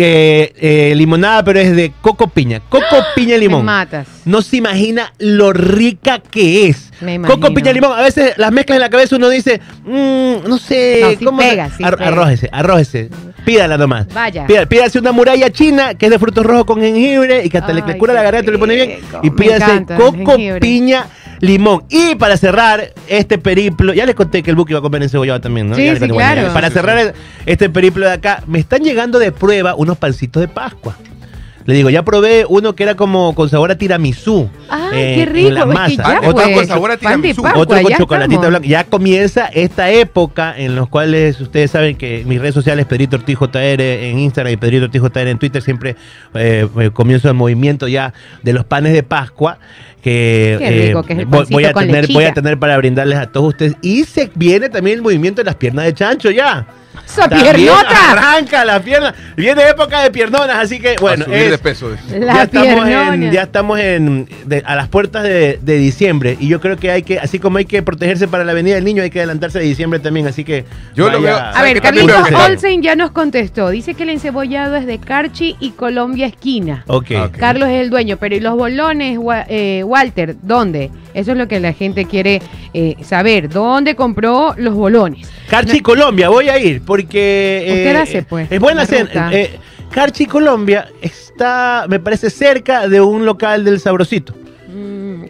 [0.00, 2.60] eh, eh, limonada, pero es de coco piña.
[2.68, 2.84] Coco
[3.16, 3.64] piña y Me limón.
[3.64, 4.06] matas.
[4.24, 6.90] No se imagina lo rica que es.
[7.00, 7.20] Me.
[7.20, 7.92] Coco, piña, limón.
[7.98, 11.38] A veces las mezclas en la cabeza uno dice, mm, no sé, No, sí ¿cómo
[11.38, 12.08] pega, se- sí Ar- pega.
[12.10, 13.10] Arrójese, arrójese.
[13.44, 14.06] Pídala nomás.
[14.12, 14.46] Vaya.
[14.68, 17.82] Pídase una muralla china que es de frutos rojos con jengibre y que hasta le,
[17.82, 18.98] Ay, le cura la garganta y le pone bien.
[19.22, 20.60] Y pídase encanta coco, jengibre.
[20.60, 21.06] piña,
[21.40, 21.84] limón.
[21.88, 25.40] Y para cerrar este periplo, ya les conté que el buque iba a comer encebollado
[25.40, 25.76] también, ¿no?
[25.76, 26.52] Sí, Ya les sí, claro.
[26.52, 27.14] Para cerrar
[27.46, 30.96] este periplo de acá, me están llegando de prueba unos pancitos de Pascua.
[31.68, 34.48] Le digo, ya probé uno que era como con sabor a tiramisú.
[34.70, 35.48] Ay, eh, qué rico.
[35.48, 36.02] En la es que masa.
[36.02, 37.42] ya Otro pues, con sabor a tiramisú.
[37.42, 38.66] Pascua, Otro con chocolatita blanca.
[38.66, 43.36] Ya comienza esta época en los cuales ustedes saben que mis redes sociales, Pedrito Ortiz
[43.38, 45.96] JR en Instagram y Pedrito Ortiz JR en Twitter, siempre
[46.32, 49.58] eh, eh, comienzo el movimiento ya de los panes de Pascua.
[50.02, 53.18] Que, Qué rico que es el voy, voy a tener, voy a tener para brindarles
[53.18, 53.76] a todos ustedes.
[53.82, 56.66] Y se viene también el movimiento de las piernas de chancho ya.
[57.06, 58.12] ¡Esa piernota!
[58.12, 59.14] Arranca la pierna.
[59.36, 61.22] Viene época de piernonas, así que bueno.
[61.22, 61.90] a subir es- de peso.
[62.18, 66.48] La ya estamos en, ya estamos en de- a las puertas de, de diciembre y
[66.48, 69.02] yo creo que hay que así como hay que protegerse para la Avenida del Niño
[69.02, 71.82] hay que adelantarse de diciembre también así que Yo lo vaya- veo- A ¿Sabe ver,
[71.82, 73.70] Carlitos Olsen ya nos contestó.
[73.70, 76.84] Dice que el encebollado es de Carchi y Colombia Esquina.
[76.86, 77.10] Ok.
[77.26, 77.36] Ok.
[77.38, 79.18] Carlos es el dueño, pero ¿y los bolones,
[79.48, 80.36] eh, Walter?
[80.42, 80.90] ¿Dónde?
[81.18, 82.40] Eso es lo que la gente quiere
[82.72, 83.48] eh, saber.
[83.48, 85.28] ¿Dónde compró los bolones?
[85.48, 89.58] Carchi Colombia voy a ir porque eh, Usted hace, pues, es buena cena eh,
[89.90, 94.34] Carchi Colombia está me parece cerca de un local del Sabrosito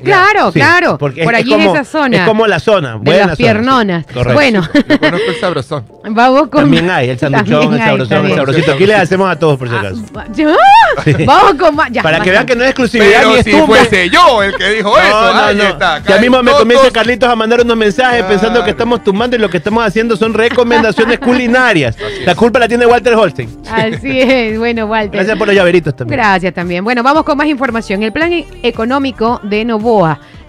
[0.05, 0.99] claro, Sí, claro.
[0.99, 2.17] porque Por es allí como- en esa zona.
[2.19, 3.43] es como la zona de buena las zona, sí.
[3.43, 4.07] piernonas.
[4.07, 4.33] Correcto.
[4.35, 5.85] Bueno, Yo conozco el sabrosón.
[6.11, 6.61] vamos con.
[6.63, 9.59] también hay el sanduchón También el hay, sabrosón el sabrosito aquí le hacemos a todos
[9.59, 10.03] por si Ah, acaso
[10.35, 11.89] ya, Vamos con más.
[11.91, 14.55] ya, para que vean que no es exclusividad ni Pero es si fuese yo el
[14.57, 15.65] que dijo eso, No, no, ahí no.
[15.65, 16.03] está.
[16.03, 18.29] Ya mismo me comienza Carlitos a mandar unos mensajes Claro.
[18.29, 21.97] pensando que estamos tumbando y lo que estamos haciendo son recomendaciones culinarias.
[22.25, 23.49] La culpa la tiene Walter Holstein.
[23.71, 24.59] Así es.
[24.59, 25.13] Bueno, Walter.
[25.13, 26.19] Gracias por los llaveritos también.
[26.19, 26.83] Gracias también.
[26.85, 28.03] Bueno, vamos con más información.
[28.03, 29.65] El plan e- económico de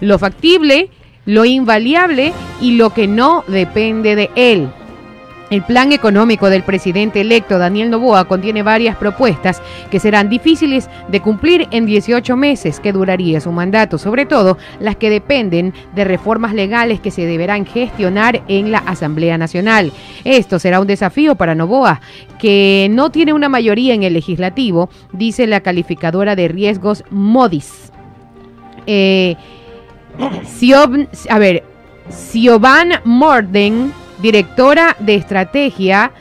[0.00, 0.90] Lo factible,
[1.24, 4.68] lo invaliable y lo que no depende de él.
[5.48, 9.60] El plan económico del presidente electo Daniel Novoa contiene varias propuestas
[9.90, 14.94] que serán difíciles de cumplir en 18 meses que duraría su mandato, sobre todo las
[14.94, 19.90] que dependen de reformas legales que se deberán gestionar en la Asamblea Nacional.
[20.22, 22.00] Esto será un desafío para Novoa,
[22.38, 27.90] que no tiene una mayoría en el legislativo, dice la calificadora de riesgos Modis.
[28.86, 29.36] Eh,
[31.28, 31.64] a ver,
[32.08, 36.12] Siobhan Morden, directora de estrategia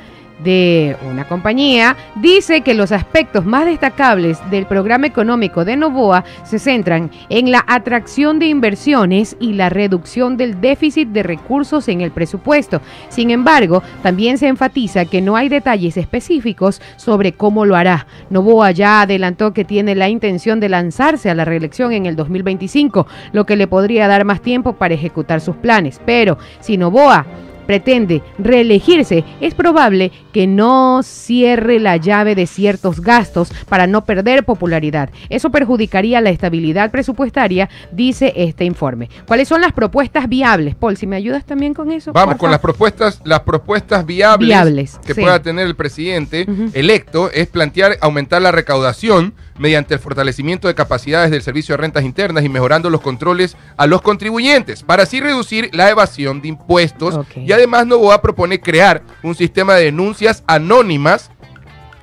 [0.44, 6.60] de una compañía, dice que los aspectos más destacables del programa económico de Novoa se
[6.60, 12.12] centran en la atracción de inversiones y la reducción del déficit de recursos en el
[12.12, 12.82] presupuesto.
[13.10, 18.08] Sin embargo, también se enfatiza que no hay detalles específicos sobre cómo lo hará.
[18.30, 23.08] Novoa ya adelantó que tiene la intención de lanzarse a la reelección en el 2025,
[23.34, 26.00] lo que le podría dar más tiempo para ejecutar sus planes.
[26.06, 27.26] Pero si Novoa
[27.70, 34.44] pretende reelegirse, es probable que no cierre la llave de ciertos gastos para no perder
[34.44, 35.12] popularidad.
[35.30, 39.08] Eso perjudicaría la estabilidad presupuestaria, dice este informe.
[39.28, 40.74] ¿Cuáles son las propuestas viables?
[40.74, 42.12] Paul, si me ayudas también con eso.
[42.12, 45.22] Vamos con las propuestas, las propuestas viables, Viables, que sí.
[45.22, 51.30] pueda tener el presidente electo es plantear aumentar la recaudación mediante el fortalecimiento de capacidades
[51.30, 55.70] del servicio de rentas internas y mejorando los controles a los contribuyentes para así reducir
[55.74, 61.30] la evasión de impuestos y además Novoa propone crear un sistema de denuncias anónimas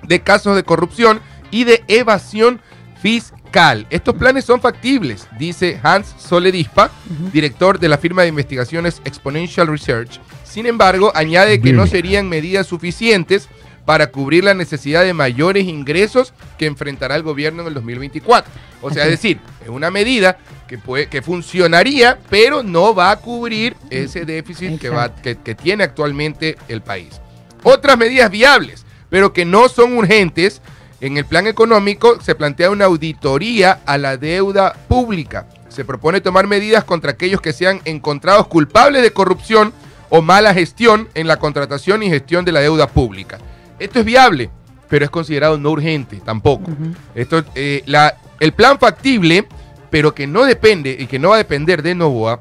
[0.02, 2.61] de casos de corrupción y de evasión
[3.00, 3.86] fiscal.
[3.88, 6.90] Estos planes son factibles, dice Hans Soledispa,
[7.32, 10.20] director de la firma de investigaciones Exponential Research.
[10.44, 13.48] Sin embargo, añade que no serían medidas suficientes
[13.87, 18.53] para cubrir la necesidad de mayores ingresos que enfrentará el gobierno en el 2024.
[18.82, 23.16] O sea, es decir, es una medida que, puede, que funcionaría, pero no va a
[23.16, 27.20] cubrir ese déficit que, va, que, que tiene actualmente el país.
[27.62, 30.61] Otras medidas viables, pero que no son urgentes,
[31.01, 35.47] en el plan económico se plantea una auditoría a la deuda pública.
[35.68, 39.72] Se propone tomar medidas contra aquellos que sean encontrados culpables de corrupción
[40.09, 43.39] o mala gestión en la contratación y gestión de la deuda pública.
[43.79, 44.51] Esto es viable,
[44.89, 46.70] pero es considerado no urgente tampoco.
[47.14, 49.47] Esto, eh, la, el plan factible,
[49.91, 52.41] pero que no depende y que no va a depender de Novoa,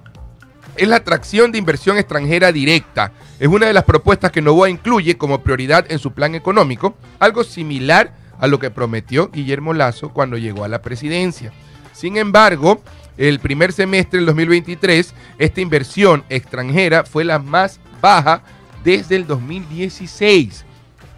[0.76, 3.12] es la atracción de inversión extranjera directa.
[3.40, 7.44] Es una de las propuestas que Novoa incluye como prioridad en su plan económico, algo
[7.44, 11.52] similar a lo que prometió Guillermo Lazo cuando llegó a la presidencia.
[11.94, 12.82] Sin embargo,
[13.18, 18.42] el primer semestre del 2023, esta inversión extranjera fue la más baja
[18.84, 20.66] desde el 2016.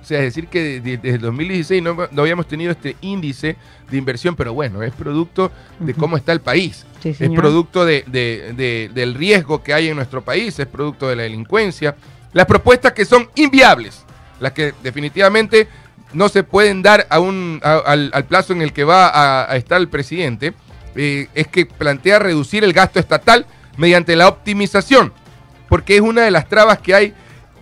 [0.08, 2.96] O sea, es decir que de- de- desde el 2016 no, no habíamos tenido este
[3.02, 3.58] índice
[3.92, 6.86] de inversión, pero bueno, es producto de cómo está el país.
[7.04, 11.10] Sí, es producto de- de- de- del riesgo que hay en nuestro país, es producto
[11.10, 11.98] de la delincuencia.
[12.32, 14.06] Las propuestas que son inviables,
[14.40, 15.68] las que definitivamente
[16.14, 19.52] no se pueden dar a un, a- al, al plazo en el que va a,
[19.52, 20.54] a estar el presidente,
[20.96, 23.46] eh, es que plantea reducir el gasto estatal
[23.76, 25.12] mediante la optimización,
[25.68, 27.14] porque es una de las trabas que hay,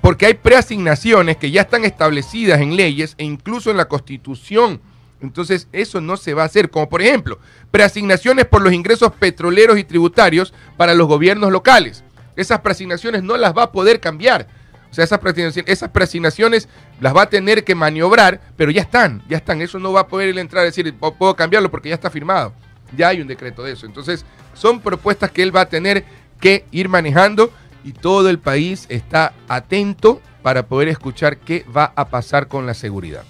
[0.06, 4.80] porque hay preasignaciones que ya están establecidas en leyes e incluso en la Constitución.
[5.20, 7.39] Entonces eso no se va a hacer, como por ejemplo,
[7.72, 12.03] preasignaciones por los ingresos petroleros y tributarios para los gobiernos locales.
[12.36, 14.47] Esas preasignaciones no las va a poder cambiar.
[14.91, 16.70] O sea, esas preasignaciones, esas preasignaciones
[17.01, 19.60] las va a tener que maniobrar, pero ya están, ya están.
[19.64, 22.53] Eso no va a poder entrar a decir, "Po- puedo cambiarlo porque ya está firmado.
[22.95, 23.88] Ya hay un decreto de eso.
[23.88, 26.06] Entonces, son propuestas que él va a tener
[26.39, 27.51] que ir manejando
[27.86, 32.73] y todo el país está atento para poder escuchar qué va a pasar con la
[32.73, 33.23] seguridad.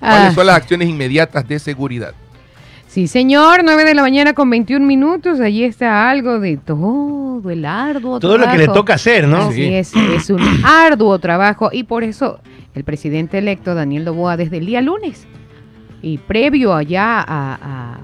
[0.00, 2.14] ¿Cuáles Ah, son las acciones inmediatas de seguridad?
[2.88, 5.40] Sí, señor, 9 de la mañana con 21 minutos.
[5.40, 8.80] Allí está algo de todo el arduo Todo lo que le trabajo.
[8.80, 9.48] toca hacer, ¿no?
[9.48, 9.74] Así Sí.
[9.74, 12.40] es, es un arduo trabajo y por eso
[12.74, 15.26] el presidente electo Daniel Noboa desde el día lunes
[16.02, 17.98] y previo allá a, a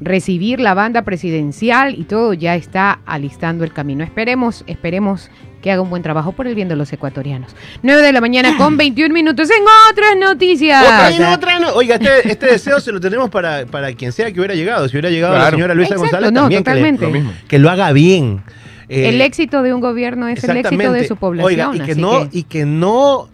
[0.00, 4.04] recibir la banda presidencial y todo ya está alistando el camino.
[4.04, 5.30] Esperemos, esperemos
[5.62, 7.54] que haga un buen trabajo por el bien de los ecuatorianos.
[7.82, 10.82] 9 de la mañana con 21 minutos en otras noticias.
[10.82, 11.68] Otra, otra no.
[11.72, 14.86] Oiga, este, este deseo se lo tenemos para, para quien sea que hubiera llegado.
[14.88, 17.04] Si hubiera llegado la señora Luisa Exacto, González, no, también que, le- totalmente.
[17.06, 17.32] Lo mismo.
[17.48, 18.42] que lo haga bien.
[18.90, 21.70] Eh, el éxito de un gobierno es el éxito de su población.
[21.70, 23.28] Oiga, y que, así no, que- y que no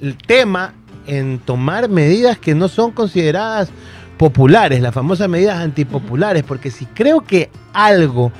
[0.00, 0.74] el tema
[1.06, 3.70] en tomar medidas que no son consideradas
[4.16, 8.32] populares, las famosas medidas antipopulares, porque si creo que algo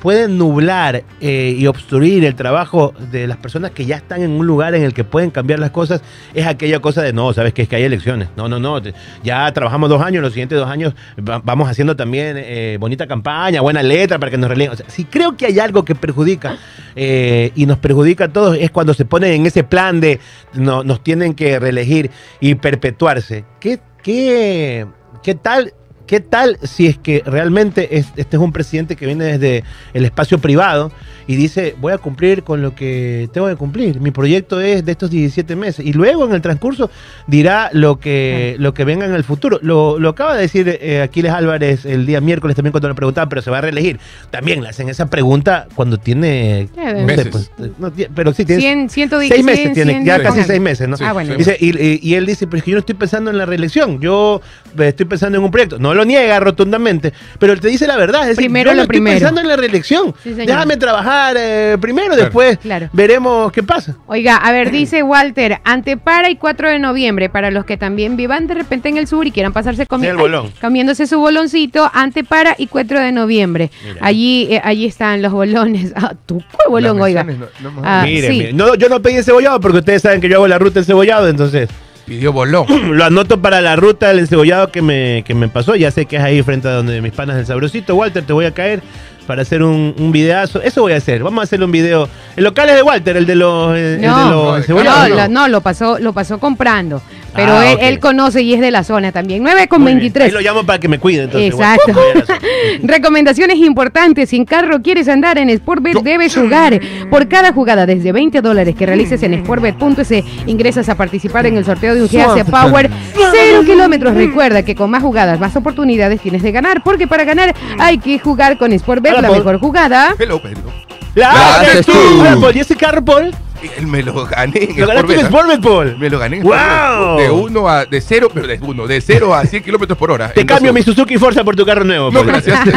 [0.00, 4.44] puede nublar eh, y obstruir el trabajo de las personas que ya están en un
[4.48, 6.02] lugar en el que pueden cambiar las cosas,
[6.34, 8.26] es aquella cosa de no, sabes que es que hay elecciones.
[8.36, 8.82] No, no, no.
[9.22, 13.60] Ya trabajamos dos años, los siguientes dos años va- vamos haciendo también eh, bonita campaña,
[13.60, 14.72] buena letra para que nos releen.
[14.88, 16.56] Si creo que hay algo que perjudica
[16.96, 20.18] eh, y nos perjudica a todos, es cuando se ponen en ese plan de
[20.54, 22.10] no, nos tienen que reelegir
[22.40, 23.44] y perpetuarse.
[23.60, 24.84] ¿Qué, qué,
[25.22, 25.74] qué tal?
[26.06, 30.04] ¿Qué tal si es que realmente es- este es un presidente que viene desde el
[30.04, 30.92] espacio privado
[31.26, 34.00] y dice, voy a cumplir con lo que tengo que cumplir?
[34.00, 35.84] Mi proyecto es de estos 17 meses.
[35.86, 36.90] Y luego en el transcurso
[37.26, 39.58] dirá lo que, lo que venga en el futuro.
[39.62, 43.28] Lo, lo acaba de decir eh, Aquiles Álvarez el día miércoles también cuando le preguntaban,
[43.28, 43.98] pero se va a reelegir.
[44.30, 46.68] También le hacen esa pregunta cuando tiene...
[46.76, 48.60] Eh, no sé, pues, no pero sí, tiene...
[48.62, 50.96] 100, 110, Seis meses 100, tiene, 100, ya casi seis meses, ¿no?
[50.96, 51.34] Sí, Ah, bueno.
[51.36, 53.46] Dice, y, y- y él dice, pero es que yo no estoy pensando en la
[53.46, 54.40] reelección, yo
[54.78, 55.78] eh, estoy pensando en un proyecto.
[55.78, 58.22] No lo niega rotundamente, pero él te dice la verdad.
[58.22, 59.18] Es decir, Primero yo no lo estoy primero.
[59.18, 60.14] pensando en la reelección.
[60.22, 60.32] Sí.
[60.34, 62.22] Déjame trabajar eh, primero, Claro.
[62.22, 62.88] después Claro.
[62.92, 63.96] veremos qué pasa.
[64.06, 68.46] Oiga, a ver, dice Walter, Antepara y 4 de noviembre, para los que también vivan
[68.46, 70.46] de repente en el sur y quieran pasarse comi- el bolón.
[70.46, 73.70] ay, comiéndose su boloncito, Antepara y 4 de noviembre.
[73.84, 73.98] Mira.
[74.00, 75.92] Allí eh, allí están los bolones.
[76.02, 77.22] Ah, ¿Tú cuál bolón, oiga?
[77.22, 78.38] menciones no- no hemos- Ah, mire, sí.
[78.38, 78.52] mire.
[78.52, 81.28] No, yo no pedí encebollado porque ustedes saben que yo hago la ruta del cebollado,
[81.28, 81.68] entonces
[82.06, 82.66] Pidió bolón.
[82.96, 85.74] lo anoto para la ruta del encebollado que me, que me pasó.
[85.76, 87.94] Ya sé que es ahí frente a donde mis panas del sabrosito.
[87.94, 88.82] Walter, te voy a caer.
[89.26, 90.60] para hacer un, un videazo.
[90.62, 91.22] Eso voy a hacer.
[91.22, 92.08] Vamos a hacer un video.
[92.36, 93.76] El local es de Walter, el de los.
[93.76, 95.28] el de No, los no, no, ¿no?
[95.28, 97.00] no, lo pasó, lo pasó comprando.
[97.34, 99.42] Pero Ah, él, él conoce y es de la zona también.
[99.42, 99.98] 9 con Muy bien.
[100.12, 100.26] 23.
[100.26, 101.24] Ahí lo llamo para que me cuide.
[101.24, 101.92] Entonces, Exacto.
[102.82, 104.30] Recomendaciones importantes.
[104.30, 106.80] Si en carro quieres andar en Sportbet, debes jugar.
[107.10, 111.64] Por cada jugada, desde 20 dólares que realices en sportbet.es, ingresas a participar en el
[111.64, 114.14] sorteo de un GS Power 0 kilómetros.
[114.14, 116.82] Recuerda que con más jugadas, más oportunidades tienes de ganar.
[116.82, 119.38] Porque para ganar hay que jugar con Sportbet, la Paul.
[119.38, 120.14] mejor jugada.
[120.18, 120.70] Hello, Pedro.
[121.14, 121.92] La La haces haces tú.
[121.92, 122.20] tú.
[122.20, 123.34] Hola, Paul, ¿Y ese carro, Paul?
[123.78, 125.58] Él me lo gané en Lo ganaste en ¿ah?
[125.62, 125.96] Paul.
[125.98, 127.18] Me lo gané en ¡Wow!
[127.18, 127.84] De 1 a.
[127.86, 128.86] De 0, pero de 1.
[128.86, 130.28] De 0 a 100 kilómetros por hora.
[130.34, 130.82] Te cambio mi.
[130.82, 132.06] Suzuki Forza por tu carro nuevo.
[132.10, 132.26] No, Paul.
[132.26, 132.58] gracias.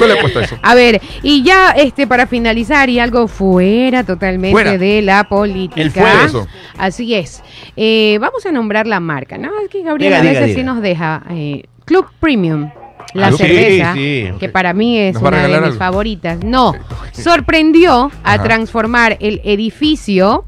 [0.00, 0.56] No le he puesto eso.
[0.62, 4.76] A ver, y ya este para finalizar y algo fuera totalmente Fuera.
[4.78, 5.80] de la política.
[5.80, 6.24] El fuera.
[6.24, 6.46] Eso.
[6.78, 7.42] Así es.
[7.76, 9.50] Eh, vamos a nombrar la marca, ¿no?
[9.62, 10.72] Es que Gabriel Diga, a diga, veces sí diga.
[10.72, 11.22] nos deja.
[11.30, 12.70] eh, Club Premium.
[13.16, 14.28] La Ah, sí, cerveza, sí.
[14.38, 15.78] que para mí es ¿Nos va a una de mis algo?
[15.78, 16.38] favoritas.
[16.44, 16.74] No,
[17.12, 18.42] sorprendió a Ajá.
[18.44, 20.44] transformar el edificio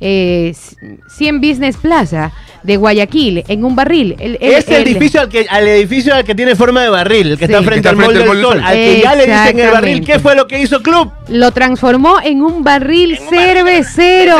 [0.00, 0.54] eh,
[1.08, 2.32] 100 Business Plaza
[2.64, 4.16] de Guayaquil en un barril.
[4.18, 6.88] El- el- Es el el- edificio al que, al edificio al que tiene forma de
[6.88, 7.52] barril, el que Sí.
[7.52, 8.54] está frente Está al frente del al Mall Sol.
[8.56, 10.04] del Al que ya le dicen el barril.
[10.04, 11.12] ¿qué fue lo que hizo Club?
[11.28, 14.36] lo transformó en un barril cervecero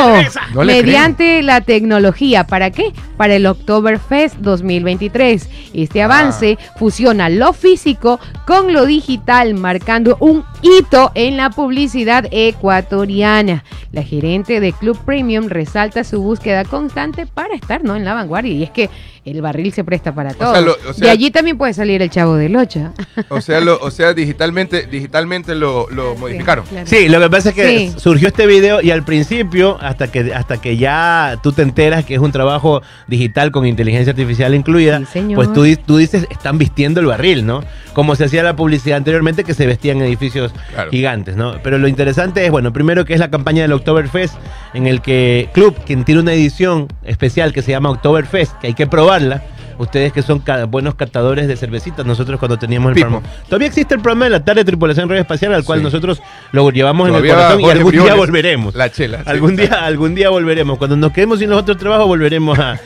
[0.53, 2.45] No le mediante la tecnología.
[2.45, 2.93] ¿Para qué?
[3.17, 5.49] Para el Oktoberfest 2023.
[5.73, 6.05] Este Ah.
[6.05, 13.63] avance fusiona lo físico con lo digital, marcando un hito en la publicidad ecuatoriana.
[13.91, 17.95] La gerente de Club Premium resalta su búsqueda constante para estar ¿no?
[17.95, 18.53] en la vanguardia.
[18.53, 18.89] Y es que
[19.25, 20.51] el barril se presta para todo.
[20.53, 22.93] sea, lo- o sea- de allí también puede salir el chavo del 8.
[23.29, 26.63] O sea, lo, o sea digitalmente, digitalmente lo, lo modificaron.
[26.85, 27.93] Sí, lo que pasa es que Sí.
[27.97, 32.13] surgió este video y al principio, hasta que, hasta que ya tú te enteras que
[32.13, 36.99] es un trabajo digital con inteligencia artificial incluida, Sí, pues tú, tú dices, están vistiendo
[36.99, 37.63] el barril, ¿no?
[37.93, 40.91] Como se hacía la publicidad anteriormente, que se vestían edificios Claro.
[40.91, 41.55] gigantes, ¿no?
[41.63, 44.35] Pero lo interesante es, bueno, primero que es la campaña del Oktoberfest,
[44.73, 48.73] en el que Club, quien tiene una edición especial que se llama Oktoberfest, que hay
[48.73, 48.85] que
[49.19, 49.41] probarla,
[49.77, 53.07] Ustedes que son ca- buenos catadores de cervecitas, nosotros cuando teníamos el Pipo.
[53.09, 53.35] programa.
[53.49, 55.83] Todavía existe el programa de la tarde de tripulación radio espacial, al cual Sí.
[55.83, 56.21] nosotros
[56.53, 58.73] lo llevamos en el corazón y algún día volveremos.
[58.73, 59.17] La chela.
[59.17, 59.23] sí.
[59.29, 60.77] Algún día, algún día volveremos.
[60.77, 62.79] Cuando nos quedemos sin los otros trabajos, volveremos a,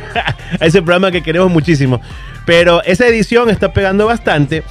[0.60, 2.00] a ese programa que queremos muchísimo.
[2.46, 4.62] Pero esa edición está pegando bastante.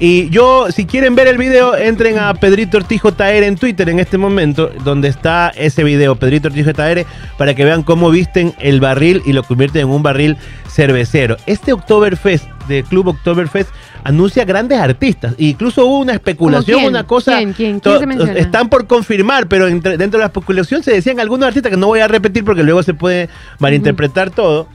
[0.00, 3.98] Y yo, si quieren ver el video, entren a Pedrito Ortiz JR en Twitter en
[3.98, 7.04] este momento, donde está ese video, Pedrito Ortiz JR,
[7.36, 10.36] para que vean cómo visten el barril y lo convierten en un barril
[10.68, 11.36] cervecero.
[11.46, 13.70] Este Oktoberfest, de Club Oktoberfest,
[14.04, 15.34] anuncia grandes artistas.
[15.36, 16.90] E incluso hubo una especulación, quién?
[16.90, 17.36] una cosa.
[17.38, 17.52] ¿Quién?
[17.52, 17.80] ¿Quién?
[17.80, 18.34] ¿Quién se menciona?
[18.34, 21.88] Están por confirmar, pero entre- dentro de la especulación se decían algunos artistas que no
[21.88, 23.28] voy a repetir porque luego se puede
[23.58, 24.68] malinterpretar todo.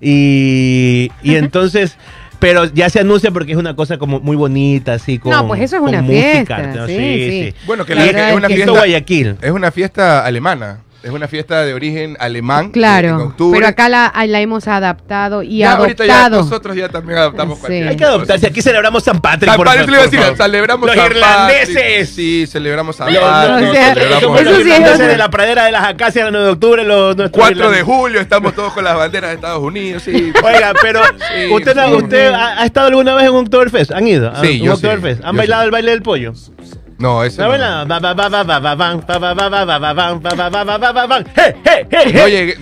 [0.00, 1.98] Y, y entonces,
[2.40, 5.60] pero ya se anuncia porque es una cosa como muy bonita, así con No, pues
[5.60, 6.86] eso es una música, fiesta, ¿no?
[6.88, 7.54] sí, sí.
[7.66, 8.72] Bueno, que La la- verdad es es una que- fiesta.
[8.72, 9.36] Guayaquil.
[9.42, 10.80] Es una fiesta alemana.
[11.02, 12.66] Es una fiesta de origen alemán.
[12.66, 13.58] En Claro, octubre.
[13.58, 16.42] pero acá la, la hemos adaptado y ya, ahorita ya adoptado.
[16.44, 17.72] nosotros ya también adaptamos Sí.
[17.72, 18.46] Hay que adoptarse.
[18.46, 19.48] Aquí celebramos San Patrick.
[19.50, 21.74] San por Patrick, favor, le iba a por decir, celebramos Los San irlandeses.
[21.74, 22.04] Patrick.
[22.06, 23.22] Sí, celebramos San Patrick.
[23.70, 26.46] o sea, celebramos somos eso sí es de la pradera de las acacias el 9
[26.46, 26.84] de octubre.
[26.84, 30.02] Los, nuestros 4 de julio estamos todos con las banderas de Estados Unidos.
[30.02, 30.32] Sí.
[30.44, 33.92] Oiga, pero Sí, ¿usted, usted ha, ha estado alguna vez en un Oktoberfest?
[33.92, 34.28] ¿Han ido?
[34.30, 35.24] a Sí, un yo sí, Oktoberfest?
[35.24, 35.64] ¿Han yo bailado sí.
[35.66, 36.34] el baile del pollo?
[37.00, 37.48] No, ese ¿No
[42.28, 42.58] llegué,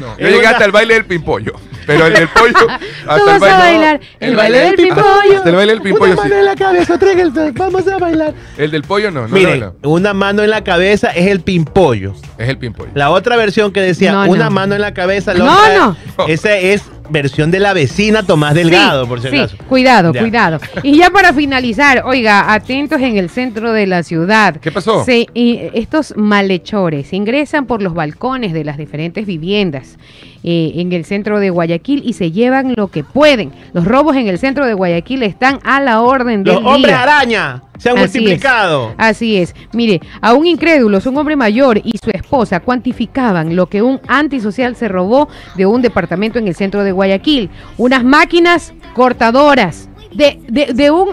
[0.46, 1.54] hasta el baile del pimpollo.
[1.88, 2.68] Pero el del pollo.
[3.08, 5.36] Hasta Tú el vas a bailar el baile del pimpollo.
[5.36, 6.28] Hasta el baile del pimpollo, Una sí.
[6.28, 8.34] mano en la cabeza, tráiganse, vamos a bailar.
[8.56, 9.90] El del pollo no, no, Mire, no, no.
[9.90, 12.14] una mano en la cabeza es el pimpollo.
[12.38, 12.90] Es el pimpollo.
[12.94, 14.50] La otra versión que decía No, una no.
[14.52, 16.26] mano en la cabeza, la No, otra- no.
[16.28, 19.56] Esa es versión de la vecina Tomás Delgado, Sí, por si sí, acaso.
[19.66, 20.20] cuidado, Ya.
[20.20, 20.60] cuidado.
[20.82, 24.56] Y ya para finalizar, oiga, atentos en el centro de la ciudad.
[24.60, 25.04] ¿Qué pasó?
[25.06, 29.96] Se- y estos malhechores ingresan por los balcones de las diferentes viviendas
[30.44, 33.52] eh, en el centro de Guayaquil y se llevan lo que pueden.
[33.72, 37.62] Los robos en el centro de Guayaquil están a la orden del Los hombres araña
[37.78, 38.14] se han Así es.
[38.14, 38.94] multiplicado.
[38.98, 39.54] Así es.
[39.72, 44.76] Mire, a un incrédulo, un hombre mayor y su esposa cuantificaban lo que un antisocial
[44.76, 47.50] se robó de un departamento en el centro de Guayaquil.
[47.76, 51.10] Unas máquinas cortadoras de, de, de un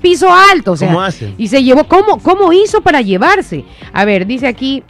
[0.00, 0.72] piso alto.
[0.72, 1.34] O sea, ¿Cómo hacen?
[1.38, 3.64] Y se llevó, ¿cómo, ¿cómo hizo para llevarse?
[3.92, 4.82] A ver, dice aquí,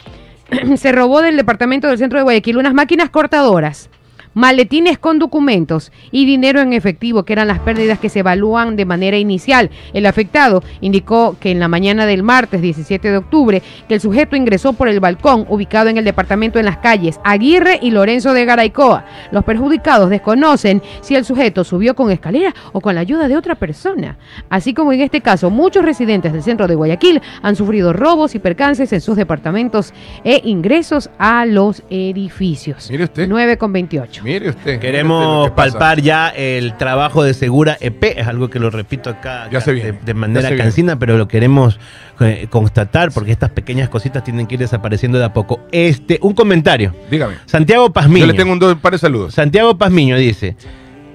[0.77, 3.89] se robó del departamento del centro de Guayaquil unas máquinas cortadoras
[4.33, 8.85] maletines con documentos y dinero en efectivo, que eran las pérdidas que se evalúan de
[8.85, 9.69] manera inicial.
[9.93, 14.35] El afectado indicó que en la mañana del martes 17 de octubre, que el sujeto
[14.35, 18.45] ingresó por el balcón ubicado en el departamento en las calles Aguirre y Lorenzo de
[18.45, 19.05] Garaycoa.
[19.31, 23.55] Los perjudicados desconocen si el sujeto subió con escalera o con la ayuda de otra
[23.55, 24.17] persona.
[24.49, 28.39] Así como en este caso, muchos residentes del centro de Guayaquil han sufrido robos y
[28.39, 32.89] percances en sus departamentos e ingresos a los edificios.
[32.89, 33.27] Mire usted.
[33.27, 34.18] 9 con 28.
[34.23, 34.49] Mire usted.
[34.49, 39.09] mire usted Queremos palpar ya el trabajo de Segura EP, es algo que lo repito
[39.09, 40.63] acá, de, manera viene.
[40.63, 41.79] cansina, pero lo queremos
[42.19, 45.61] eh, constatar porque estas pequeñas cositas tienen que ir desapareciendo de a poco.
[45.71, 46.93] Este, un comentario.
[47.09, 47.35] Dígame.
[47.45, 48.25] Santiago Pazmiño.
[48.25, 49.33] Yo le tengo un, par de saludos.
[49.33, 50.55] Santiago Pazmiño dice,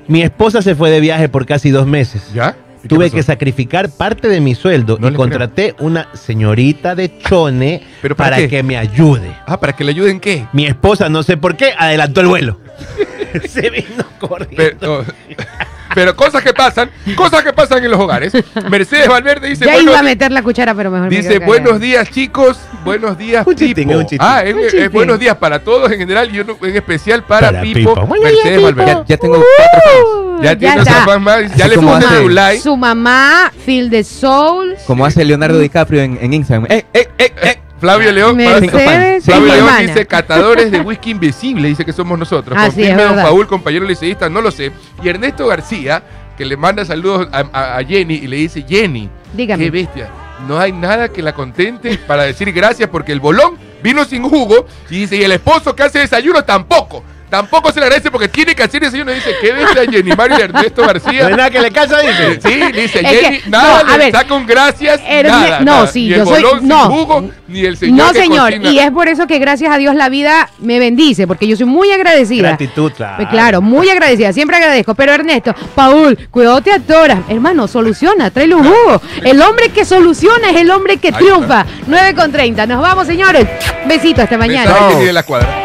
[0.09, 2.31] mi esposa se fue de viaje por casi dos meses.
[2.33, 2.57] ¿Ya?
[2.79, 3.17] ¿Y qué Tuve pasó?
[3.17, 8.37] que sacrificar parte de mi sueldo No y contraté una señorita de Chone ¿Pero para
[8.37, 9.35] para que me ayude.
[9.47, 10.47] Ah, ¿para que le ayuden qué?
[10.53, 12.59] Mi esposa, no sé por qué, adelantó el vuelo.
[13.49, 14.57] se vino corriendo.
[14.57, 15.05] Pero,
[15.95, 18.33] pero cosas que pasan, cosas que pasan en los hogares.
[18.69, 21.47] Mercedes Valverde dice, Ya bueno, iba a meter la cuchara, pero mejor me dice callada.
[21.47, 23.99] buenos días chicos, buenos días Un chistín, Pipo".
[23.99, 24.19] un chistín.
[24.21, 24.93] Ah, es, Un es chistín.
[24.93, 28.07] buenos días para todos en general y uno en especial para, Para Pipo, Pipo.
[28.23, 28.93] Mercedes Valverde.
[28.93, 30.43] Ya, ya tengo cuatro fans.
[30.43, 32.61] Ya, tiene fan más, ya Así le puse su like.
[32.63, 36.67] Su mamá, Feel the Soul, Como hace Leonardo DiCaprio en, en Instagram.
[36.71, 37.59] ¡Eh, eh, eh, eh!
[37.85, 39.79] Flavio León, Mercedes Flavio León hermana.
[39.81, 42.59] dice catadores de whisky invisible, dice que somos nosotros.
[42.59, 43.23] Confirme, es don.
[43.23, 44.73] Paul, compañero liceísta, no lo sé.
[45.03, 46.03] Y Ernesto García,
[46.37, 49.65] que le manda saludos a, a- a Jenny y le dice, Jenny, Dígame.
[49.65, 50.09] qué bestia.
[50.49, 54.67] No hay nada que la contente para decir gracias porque el bolón vino sin jugo
[54.91, 57.05] y dice, y el esposo que hace desayuno tampoco.
[57.35, 59.11] Tampoco se le agradece porque tiene que hacer desayuno.
[59.11, 61.27] Dice, qué bestia Jenny Mario y Ernesto No García.
[61.27, 62.41] hay nada que le casa, dice.
[62.41, 65.65] Sí, dice Es que- Jenny, nada no, a le ver, saca un gracias, nada, no,
[65.65, 65.87] nada.
[65.89, 66.83] sí, ni el yo soy- bolón no.
[66.87, 68.71] sin jugo, ni el señor no que señor, cocina.
[68.71, 71.67] y es por eso que gracias a Dios la vida me bendice, porque yo soy
[71.67, 72.49] muy agradecida.
[72.51, 73.23] Gratitud, claro.
[73.23, 74.95] Eh, Claro, muy agradecida, siempre agradezco.
[74.95, 77.19] Pero Ernesto, Paul, cuidado te atoras.
[77.29, 79.03] Hermano, soluciona, tráele un jugo.
[79.25, 81.67] El hombre que soluciona es el hombre que triunfa.
[81.89, 82.65] 9 con 30.
[82.67, 83.45] Nos vamos, señores.
[83.89, 84.71] Besito, hasta mañana.
[84.73, 85.64] Mensaje de la cuadra.